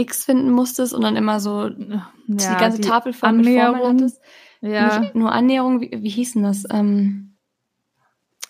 [0.00, 3.72] X finden musstest und dann immer so ja, die ganze die Tafel voll Annäherung.
[3.72, 4.20] mit Formeln hattest?
[4.60, 5.00] Ja.
[5.00, 5.80] Nicht nur Annäherung.
[5.80, 6.64] Wie, wie hieß denn das?
[6.70, 7.30] Ähm,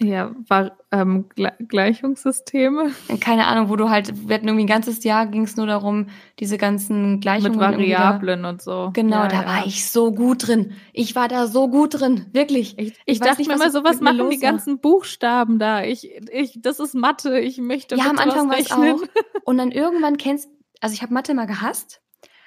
[0.03, 1.27] ja, war ähm,
[1.69, 2.91] Gleichungssysteme.
[3.21, 6.07] Keine Ahnung, wo du halt, wir hatten irgendwie ein ganzes Jahr, ging es nur darum,
[6.39, 7.59] diese ganzen Gleichungen.
[7.59, 8.91] Mit Variablen und so.
[8.95, 9.47] Genau, ja, da ja.
[9.47, 10.73] war ich so gut drin.
[10.95, 12.79] Ich war da so gut drin, wirklich.
[12.79, 15.85] Ich, ich, ich dachte mir immer, so was machen die ganzen Buchstaben da.
[15.85, 19.03] Ich, ich, das ist Mathe, ich möchte Ja, am Anfang war es auch.
[19.45, 20.49] Und dann irgendwann kennst,
[20.81, 22.01] also ich habe Mathe mal gehasst.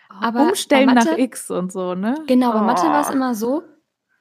[0.09, 2.15] Oh, aber Umstellen Mathe, nach X und so, ne?
[2.27, 2.63] Genau, bei oh.
[2.63, 3.63] Mathe war es immer so,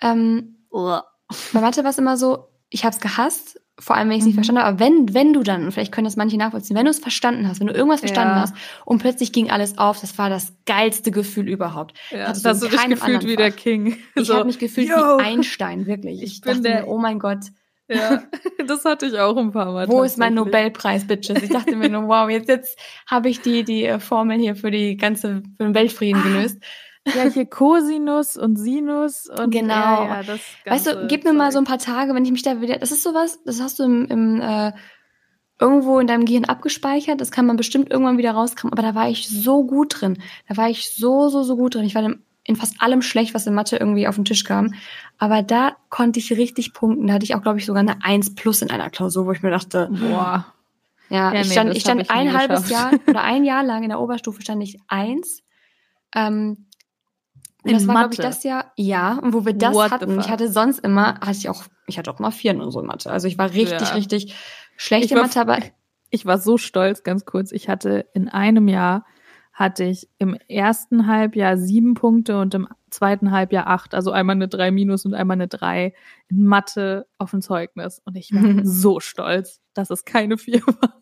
[0.01, 4.21] ähm, bei Mathe war es immer so, ich habe es gehasst, vor allem wenn ich
[4.21, 4.29] es mhm.
[4.29, 6.85] nicht verstanden habe, aber wenn, wenn du dann, und vielleicht können das manche nachvollziehen, wenn
[6.85, 8.43] du es verstanden hast, wenn du irgendwas verstanden ja.
[8.43, 8.55] hast
[8.85, 11.99] und plötzlich ging alles auf, das war das geilste Gefühl überhaupt.
[12.11, 13.97] Ja, das hast du dich gefühlt wie der King.
[14.15, 14.97] Ich so, habe mich gefühlt yo.
[14.97, 16.23] wie Einstein, wirklich.
[16.23, 17.41] Ich, ich bin der, mir, oh mein Gott.
[17.89, 18.23] Ja,
[18.67, 19.89] das hatte ich auch ein paar Mal.
[19.89, 21.43] Wo ist mein Nobelpreis, Bitches?
[21.43, 24.71] Ich dachte mir nur, wow, jetzt, jetzt habe ich die, die äh, Formel hier für
[24.71, 26.25] die ganze, für den Weltfrieden ah.
[26.25, 26.63] gelöst.
[27.07, 29.75] Ja, hier Cosinus und Sinus und Genau.
[29.75, 32.43] Ja, ja, das Weißt du, gib mir mal so ein paar Tage, wenn ich mich
[32.43, 32.79] da wieder.
[32.79, 34.73] Das ist sowas, das hast du im, im äh,
[35.59, 37.21] irgendwo in deinem Gehirn abgespeichert.
[37.21, 38.73] Das kann man bestimmt irgendwann wieder rauskramen.
[38.73, 40.19] Aber da war ich so gut drin.
[40.49, 41.85] Da war ich so, so, so gut drin.
[41.85, 42.09] Ich war
[42.45, 44.75] in fast allem schlecht, was in Mathe irgendwie auf den Tisch kam.
[45.23, 47.07] Aber da konnte ich richtig punkten.
[47.07, 49.41] Da hatte ich auch, glaube ich, sogar eine 1 plus in einer Klausur, wo ich
[49.41, 50.47] mir dachte, Boah.
[51.11, 52.93] ja, Ja, ich nee, stand, das ich stand ich ein halbes geschafft.
[52.93, 55.45] Jahr oder ein Jahr lang in der Oberstufe stand ich eins.
[56.13, 56.67] Ähm,
[57.63, 60.19] und das war, glaube ich, das Jahr, ja, und wo wir das What hatten.
[60.19, 62.87] Ich hatte sonst immer, hatte ich auch, ich hatte auch mal Vieren und so in
[62.87, 63.09] Mathe.
[63.09, 63.95] Also ich war richtig, Ja.
[63.95, 64.35] richtig
[64.77, 65.59] schlecht Ich in war- Mathe, aber
[66.11, 67.53] Ich war so stolz, ganz kurz.
[67.53, 69.07] Ich hatte in einem Jahr
[69.63, 73.95] hatte ich im ersten Halbjahr sieben Punkte und im zweiten Halbjahr acht.
[73.95, 75.95] Also einmal eine drei minus und einmal eine drei
[76.29, 78.03] in Mathe auf dem Zeugnis.
[78.05, 80.99] Und ich war so stolz, dass es keine vier war.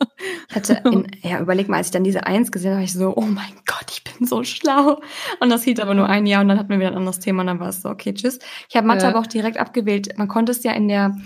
[0.54, 3.16] hatte, in, ja, überleg mal, als ich dann diese Eins gesehen habe, war ich so,
[3.16, 5.00] oh mein Gott, ich bin so schlau.
[5.40, 7.40] Und das hielt aber nur ein Jahr und dann hatten wir wieder ein anderes Thema
[7.40, 8.38] und dann war es so, okay, tschüss.
[8.68, 9.08] Ich habe Mathe Ja.
[9.08, 10.16] aber auch direkt abgewählt.
[10.18, 11.16] Man konnte es ja in der,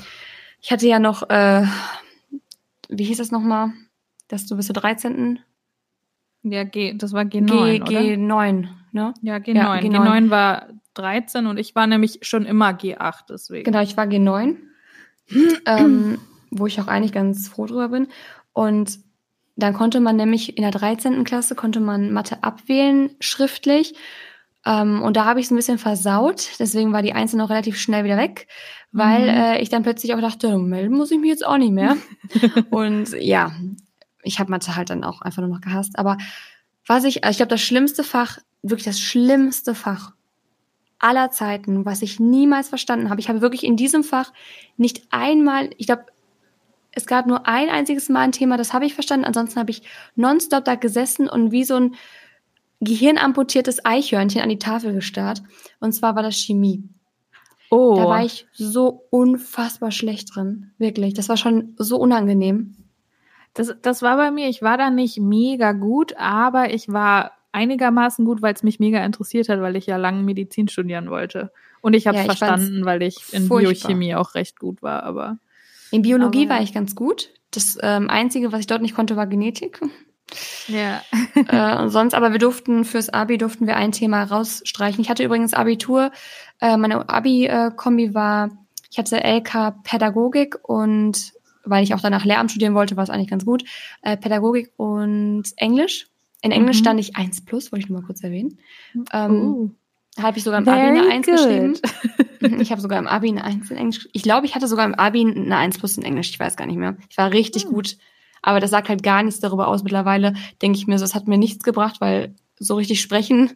[0.63, 1.65] ich hatte ja noch, äh,
[2.89, 3.73] wie hieß das nochmal?
[4.29, 5.41] Dass du bis zur 13.
[6.45, 8.01] Ja, G, das war G, G9, oder?
[8.01, 9.15] G9, ne?
[9.23, 9.55] Ja, G9.
[9.55, 9.83] Ja, G9.
[9.91, 13.65] G9 war 13 und ich war nämlich schon immer G8, deswegen.
[13.65, 14.57] Genau, ich war G9,
[15.67, 16.19] ähm,
[16.51, 18.09] wo ich auch eigentlich ganz froh drüber bin.
[18.53, 18.99] Und
[19.57, 21.25] dann konnte man nämlich in der 13.
[21.25, 23.95] Klasse konnte man Mathe abwählen, schriftlich.
[24.67, 26.51] Ähm, und da habe ich es ein bisschen versaut.
[26.59, 28.49] Deswegen war die Einzel noch relativ schnell wieder weg,
[28.93, 29.29] weil Mhm.
[29.29, 31.97] äh, ich dann plötzlich auch dachte, melden muss ich mich jetzt auch nicht mehr.
[32.71, 33.53] und ja,
[34.25, 35.99] ich habe Mathe halt dann auch einfach nur noch gehasst.
[35.99, 36.19] Aber
[36.87, 40.13] was ich, also ich glaube, das schlimmste Fach, wirklich das schlimmste Fach
[40.99, 43.21] aller Zeiten, was ich niemals verstanden habe.
[43.21, 44.33] Ich habe wirklich in diesem Fach
[44.77, 46.07] nicht einmal, ich glaube,
[46.93, 49.27] es gab nur ein einziges Mal ein Thema, das habe ich verstanden.
[49.27, 49.83] Ansonsten habe ich
[50.15, 51.95] nonstop da gesessen und wie so ein
[52.81, 55.43] gehirnamputiertes Eichhörnchen an die Tafel gestarrt.
[55.81, 56.85] Und zwar war das Chemie.
[57.71, 60.71] Oh, Da war ich so unfassbar schlecht drin.
[60.79, 61.15] Wirklich.
[61.15, 62.77] Das war schon so unangenehm.
[63.55, 64.49] Das, das war bei mir.
[64.49, 69.05] Ich war da nicht mega gut, aber ich war einigermaßen gut, weil es mich mega
[69.05, 71.53] interessiert hat, weil ich ja lange Medizin studieren wollte.
[71.81, 73.73] Und ich habe Ja, es fand's verstanden, weil ich in furchtbar.
[73.73, 75.05] Biochemie auch recht gut war.
[75.05, 75.39] Aber
[75.91, 77.31] In Biologie Aber- war ich ganz gut.
[77.53, 79.81] Das ähm, Einzige, was ich dort nicht konnte, war Genetik.
[80.67, 81.03] ja,
[81.49, 85.01] äh, und sonst, aber wir durften fürs Abi durften wir ein Thema rausstreichen.
[85.01, 86.11] Ich hatte übrigens Abitur,
[86.61, 88.51] äh, meine Abi-Kombi war,
[88.91, 91.33] ich hatte LK Pädagogik und
[91.65, 93.65] weil ich auch danach Lehramt studieren wollte, war es eigentlich ganz gut.
[94.03, 96.07] Äh, Pädagogik und Englisch.
[96.43, 96.83] In Englisch Mhm.
[96.83, 98.59] stand ich 1 plus, wollte ich nur mal kurz erwähnen.
[99.13, 99.75] Ähm.
[100.17, 101.35] Da habe ich sogar im Abi eine Very 1 good.
[101.37, 102.61] geschrieben.
[102.61, 104.09] Ich habe sogar im Abi eine 1 in Englisch.
[104.13, 106.31] Ich glaube, ich hatte sogar im Abi eine 1 plus in Englisch.
[106.31, 106.97] Ich weiß gar nicht mehr.
[107.09, 107.71] Ich war richtig Hm.
[107.73, 107.97] gut.
[108.43, 109.83] Aber das sagt halt gar nichts darüber aus.
[109.83, 113.53] Mittlerweile denke ich mir so, es hat mir nichts gebracht, weil so richtig sprechen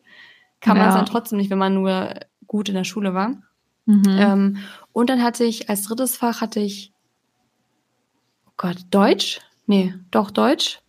[0.60, 0.98] kann man es Ja.
[1.02, 2.14] dann trotzdem nicht, wenn man nur
[2.46, 3.34] gut in der Schule war.
[3.84, 4.02] Mhm.
[4.08, 4.56] Ähm,
[4.92, 6.97] und dann hatte ich als drittes Fach hatte ich, oh
[8.58, 9.40] Gott, Deutsch?
[9.66, 10.80] Nee, doch Deutsch.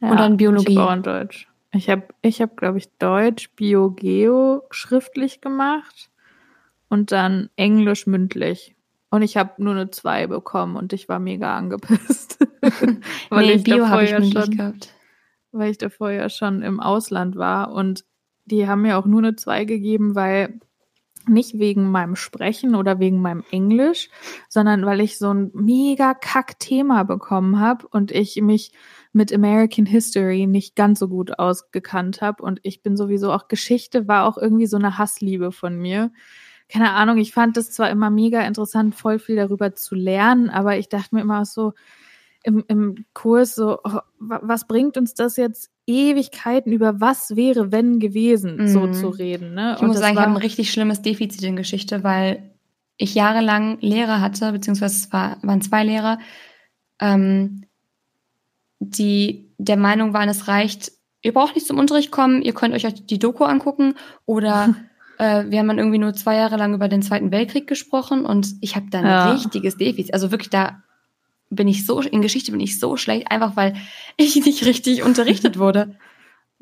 [0.00, 0.72] und dann Biologie.
[0.72, 1.48] Ich habe auch in Deutsch.
[1.70, 6.10] Ich habe, ich hab, glaube ich, Deutsch, Bio, Geo schriftlich gemacht
[6.88, 8.74] und dann Englisch mündlich.
[9.08, 12.38] Und ich habe nur eine 2 bekommen und ich war mega angepisst.
[13.30, 14.94] weil, nee, ich Bio habe ich ja mündlich schon, gehabt.
[15.52, 18.04] weil ich davor ja schon im Ausland war und
[18.46, 20.58] die haben mir auch nur eine 2 gegeben, weil
[21.28, 24.10] nicht wegen meinem Sprechen oder wegen meinem Englisch,
[24.48, 28.72] sondern weil ich so ein mega Kack-Thema bekommen habe und ich mich
[29.12, 32.42] mit American History nicht ganz so gut ausgekannt habe.
[32.42, 36.10] Und ich bin sowieso auch Geschichte war auch irgendwie so eine Hassliebe von mir.
[36.68, 40.78] Keine Ahnung, ich fand es zwar immer mega interessant, voll viel darüber zu lernen, aber
[40.78, 41.74] ich dachte mir immer so
[42.44, 47.72] im, im Kurs so, oh, wa- was bringt uns das jetzt Ewigkeiten über was wäre,
[47.72, 48.92] wenn gewesen, so Mhm.
[48.94, 49.54] zu reden.
[49.54, 49.74] Ne?
[49.76, 52.50] Ich muss das sagen, ich habe ein richtig schlimmes Defizit in Geschichte, weil
[52.96, 56.18] ich jahrelang Lehrer hatte, beziehungsweise es war, waren zwei Lehrer,
[57.00, 57.64] ähm,
[58.80, 62.86] die der Meinung waren, es reicht, ihr braucht nicht zum Unterricht kommen, ihr könnt euch
[63.06, 63.94] die Doku angucken
[64.26, 64.74] oder
[65.18, 68.54] äh, wir haben dann irgendwie nur zwei Jahre lang über den Zweiten Weltkrieg gesprochen und
[68.60, 69.32] ich habe da ein Ja.
[69.32, 70.14] richtiges Defizit.
[70.14, 70.82] Also wirklich, da
[71.54, 73.76] bin ich so, in Geschichte bin ich so schlecht, einfach weil
[74.16, 75.96] ich nicht richtig unterrichtet wurde.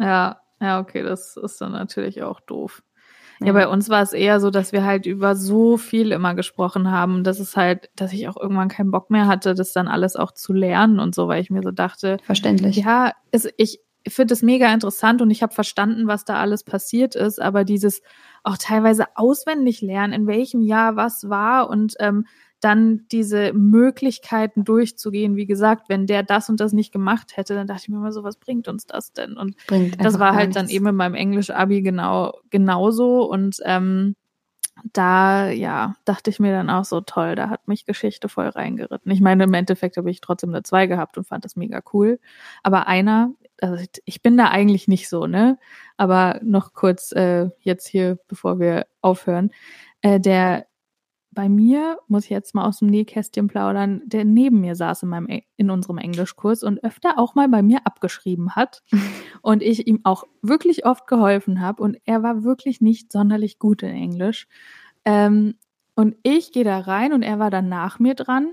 [0.03, 2.83] Ja, ja, okay, das ist dann natürlich auch doof.
[3.43, 6.91] Ja, bei uns war es eher so, dass wir halt über so viel immer gesprochen
[6.91, 7.25] haben.
[7.25, 10.33] Das ist halt, dass ich auch irgendwann keinen Bock mehr hatte, das dann alles auch
[10.33, 12.77] zu lernen und so, weil ich mir so dachte, Verständlich.
[12.77, 17.15] ja, es, ich finde es mega interessant und ich habe verstanden, was da alles passiert
[17.15, 18.03] ist, aber dieses
[18.43, 22.27] auch teilweise auswendig lernen, in welchem Jahr was war und ähm,
[22.61, 25.37] dann diese Möglichkeiten durchzugehen.
[25.37, 28.13] Wie gesagt, wenn der das und das nicht gemacht hätte, dann dachte ich mir immer
[28.13, 29.37] so, was bringt uns das denn?
[29.37, 34.15] Und Bringt das war halt dann eben in meinem Englisch-Abi genau genauso und ähm,
[34.93, 39.11] da ja dachte ich mir dann auch so toll, da hat mich Geschichte voll reingeritten.
[39.13, 42.19] Ich meine, im Endeffekt habe ich trotzdem eine 2 gehabt und fand das mega cool.
[42.63, 45.59] Aber einer, also ich bin da eigentlich nicht so, ne?
[45.97, 49.51] Aber noch kurz äh, jetzt hier, bevor wir aufhören,
[50.03, 50.67] äh, der
[51.33, 55.09] bei mir, muss ich jetzt mal aus dem Nähkästchen plaudern, der neben mir saß in,
[55.09, 58.83] meinem, in unserem Englischkurs und öfter auch mal bei mir abgeschrieben hat
[59.43, 63.83] und ich ihm auch wirklich oft geholfen habe und er war wirklich nicht sonderlich gut
[63.83, 64.49] in Englisch.
[65.05, 65.55] Ähm,
[65.95, 68.49] und ich gehe da rein und er war dann nach mir dran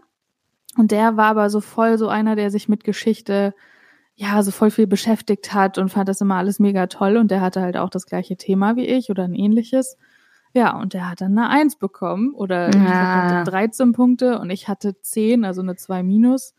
[0.78, 3.56] und der war aber so voll so einer, der sich mit Geschichte
[4.16, 7.42] ja so voll viel beschäftigt hat und fand das immer alles mega toll und der
[7.42, 9.98] hatte halt auch das gleiche Thema wie ich oder ein ähnliches.
[10.58, 15.00] Ja, und der hat dann eine Eins bekommen oder hatte 13 Punkte und ich hatte
[15.00, 16.56] 10, also eine 2 minus.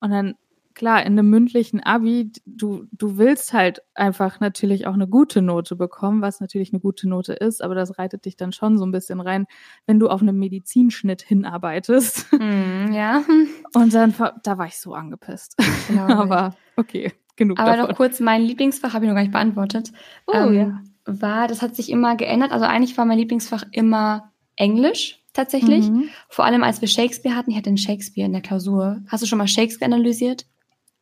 [0.00, 0.36] Und dann,
[0.72, 5.76] klar, in einem mündlichen Abi, du, du willst halt einfach natürlich auch eine gute Note
[5.76, 8.90] bekommen, was natürlich eine gute Note ist, aber das reitet dich dann schon so ein
[8.90, 9.44] bisschen rein,
[9.84, 12.30] wenn du auf einen Medizinschnitt hinarbeitest.
[12.30, 13.22] Hm, ja.
[13.74, 15.56] Und dann, da war ich so angepisst.
[15.90, 15.98] Ich.
[15.98, 17.90] aber okay, genug Aber davon.
[17.90, 19.92] noch kurz, mein Lieblingsfach habe ich noch gar nicht beantwortet.
[20.26, 20.80] Oh, ähm, ja.
[21.04, 22.52] War, das hat sich immer geändert.
[22.52, 25.88] Also eigentlich war mein Lieblingsfach immer Englisch tatsächlich.
[25.88, 26.08] Mhm.
[26.28, 27.50] Vor allem als wir Shakespeare hatten.
[27.50, 29.00] Ich hatte einen Shakespeare in der Klausur.
[29.08, 30.46] Hast du schon mal Shakespeare analysiert?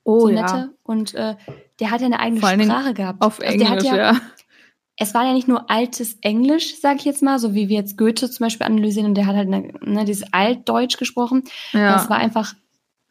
[0.04, 0.68] Oh die ja?
[0.82, 1.36] Und äh,
[1.78, 3.20] der hat ja eine eigene Vor Sprache gehabt.
[3.22, 4.20] auf Also Englisch, ja, ja.
[4.96, 7.96] Es war ja nicht nur altes Englisch, sage ich jetzt mal, so wie wir jetzt
[7.96, 9.06] Goethe zum Beispiel analysieren.
[9.08, 11.44] Und der hat halt eine, ne, dieses Altdeutsch gesprochen.
[11.72, 11.92] ja.
[11.94, 12.54] Das war einfach,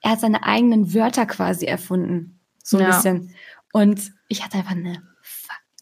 [0.01, 2.39] er hat seine eigenen Wörter quasi erfunden.
[2.63, 2.89] So ein Ja.
[2.89, 3.33] bisschen.
[3.73, 5.01] Und ich hatte einfach eine,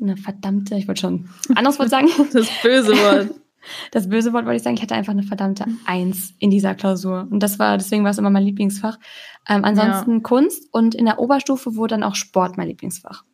[0.02, 2.08] eine verdammte, ich wollte schon ein anderes Wort sagen.
[2.34, 3.32] das böse Wort.
[3.91, 7.28] Das böse Wort wollte ich sagen, ich hatte einfach eine verdammte Eins in dieser Klausur.
[7.30, 8.98] Und das war, deswegen war es immer mein Lieblingsfach.
[9.45, 13.26] Ähm, ansonsten Kunst und in der Oberstufe wurde dann auch Sport mein Lieblingsfach.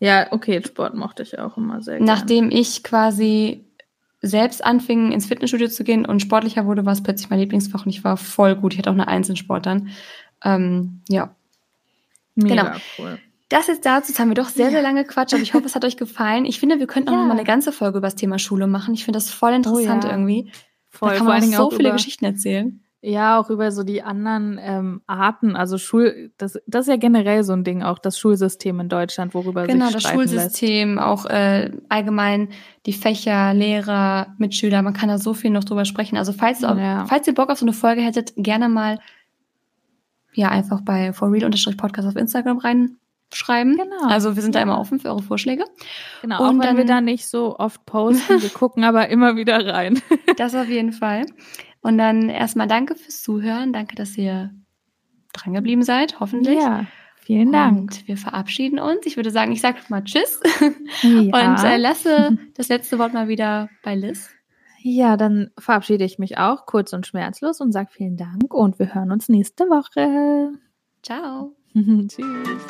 [0.00, 2.10] Ja, okay, Sport mochte ich auch immer sehr gerne.
[2.10, 3.66] Nachdem ich quasi
[4.22, 7.90] selbst anfing, ins Fitnessstudio zu gehen und sportlicher wurde, war es plötzlich mein Lieblingsfach und
[7.90, 8.72] ich war voll gut.
[8.72, 9.90] Ich hatte auch eine Eins in Sport dann.
[10.42, 11.34] Ähm, ja,
[12.34, 12.76] Mega genau.
[12.98, 13.18] cool.
[13.50, 15.74] Das jetzt dazu, jetzt haben wir doch sehr, sehr lange Quatsch, aber ich hoffe, es
[15.74, 16.44] hat euch gefallen.
[16.46, 17.18] Ich finde, wir könnten auch Ja.
[17.20, 18.94] noch mal eine ganze Folge über das Thema Schule machen.
[18.94, 20.12] Ich finde das voll interessant Oh ja.
[20.14, 20.50] irgendwie.
[20.88, 22.80] Voll, da kann vor man allen auch so viele über, Geschichten erzählen.
[23.02, 27.44] ja, auch über so die anderen ähm, Arten, also Schul, das, das ist ja generell
[27.44, 30.32] so ein Ding, auch das Schulsystem in Deutschland, worüber Genau, sich das streiten lässt.
[30.32, 32.48] Schulsystem, auch äh, allgemein
[32.86, 36.16] die Fächer, Lehrer, Mitschüler, man kann da so viel noch drüber sprechen.
[36.16, 37.04] Also falls, ihr- Ja.
[37.06, 38.98] falls ihr Bock auf so eine Folge hättet, gerne mal
[40.32, 42.58] ja einfach bei forreal-podcast auf Instagram
[43.34, 43.76] reinschreiben.
[43.76, 44.06] Genau.
[44.08, 44.62] Also wir sind da Ja.
[44.64, 45.64] immer offen für eure Vorschläge.
[46.22, 49.36] Genau, Und auch wenn wir dann- da nicht so oft posten, wir gucken aber immer
[49.36, 50.00] wieder rein.
[50.36, 51.26] Das auf jeden Fall.
[51.80, 53.72] Und dann erstmal danke fürs Zuhören.
[53.72, 54.50] Danke, dass ihr
[55.32, 56.58] dran geblieben seid, hoffentlich.
[56.58, 57.78] Ja, vielen Dank.
[57.92, 59.04] Und wir verabschieden uns.
[59.04, 60.40] Ich würde sagen, ich sage mal Tschüss
[61.02, 61.08] Ja.
[61.58, 64.30] und äh, lasse das letzte Wort mal wieder bei Liz.
[64.82, 68.94] ja, dann verabschiede ich mich auch kurz und schmerzlos und sage vielen Dank und wir
[68.94, 70.52] hören uns nächste Woche.
[71.02, 71.54] Ciao.
[72.08, 72.64] Tschüss.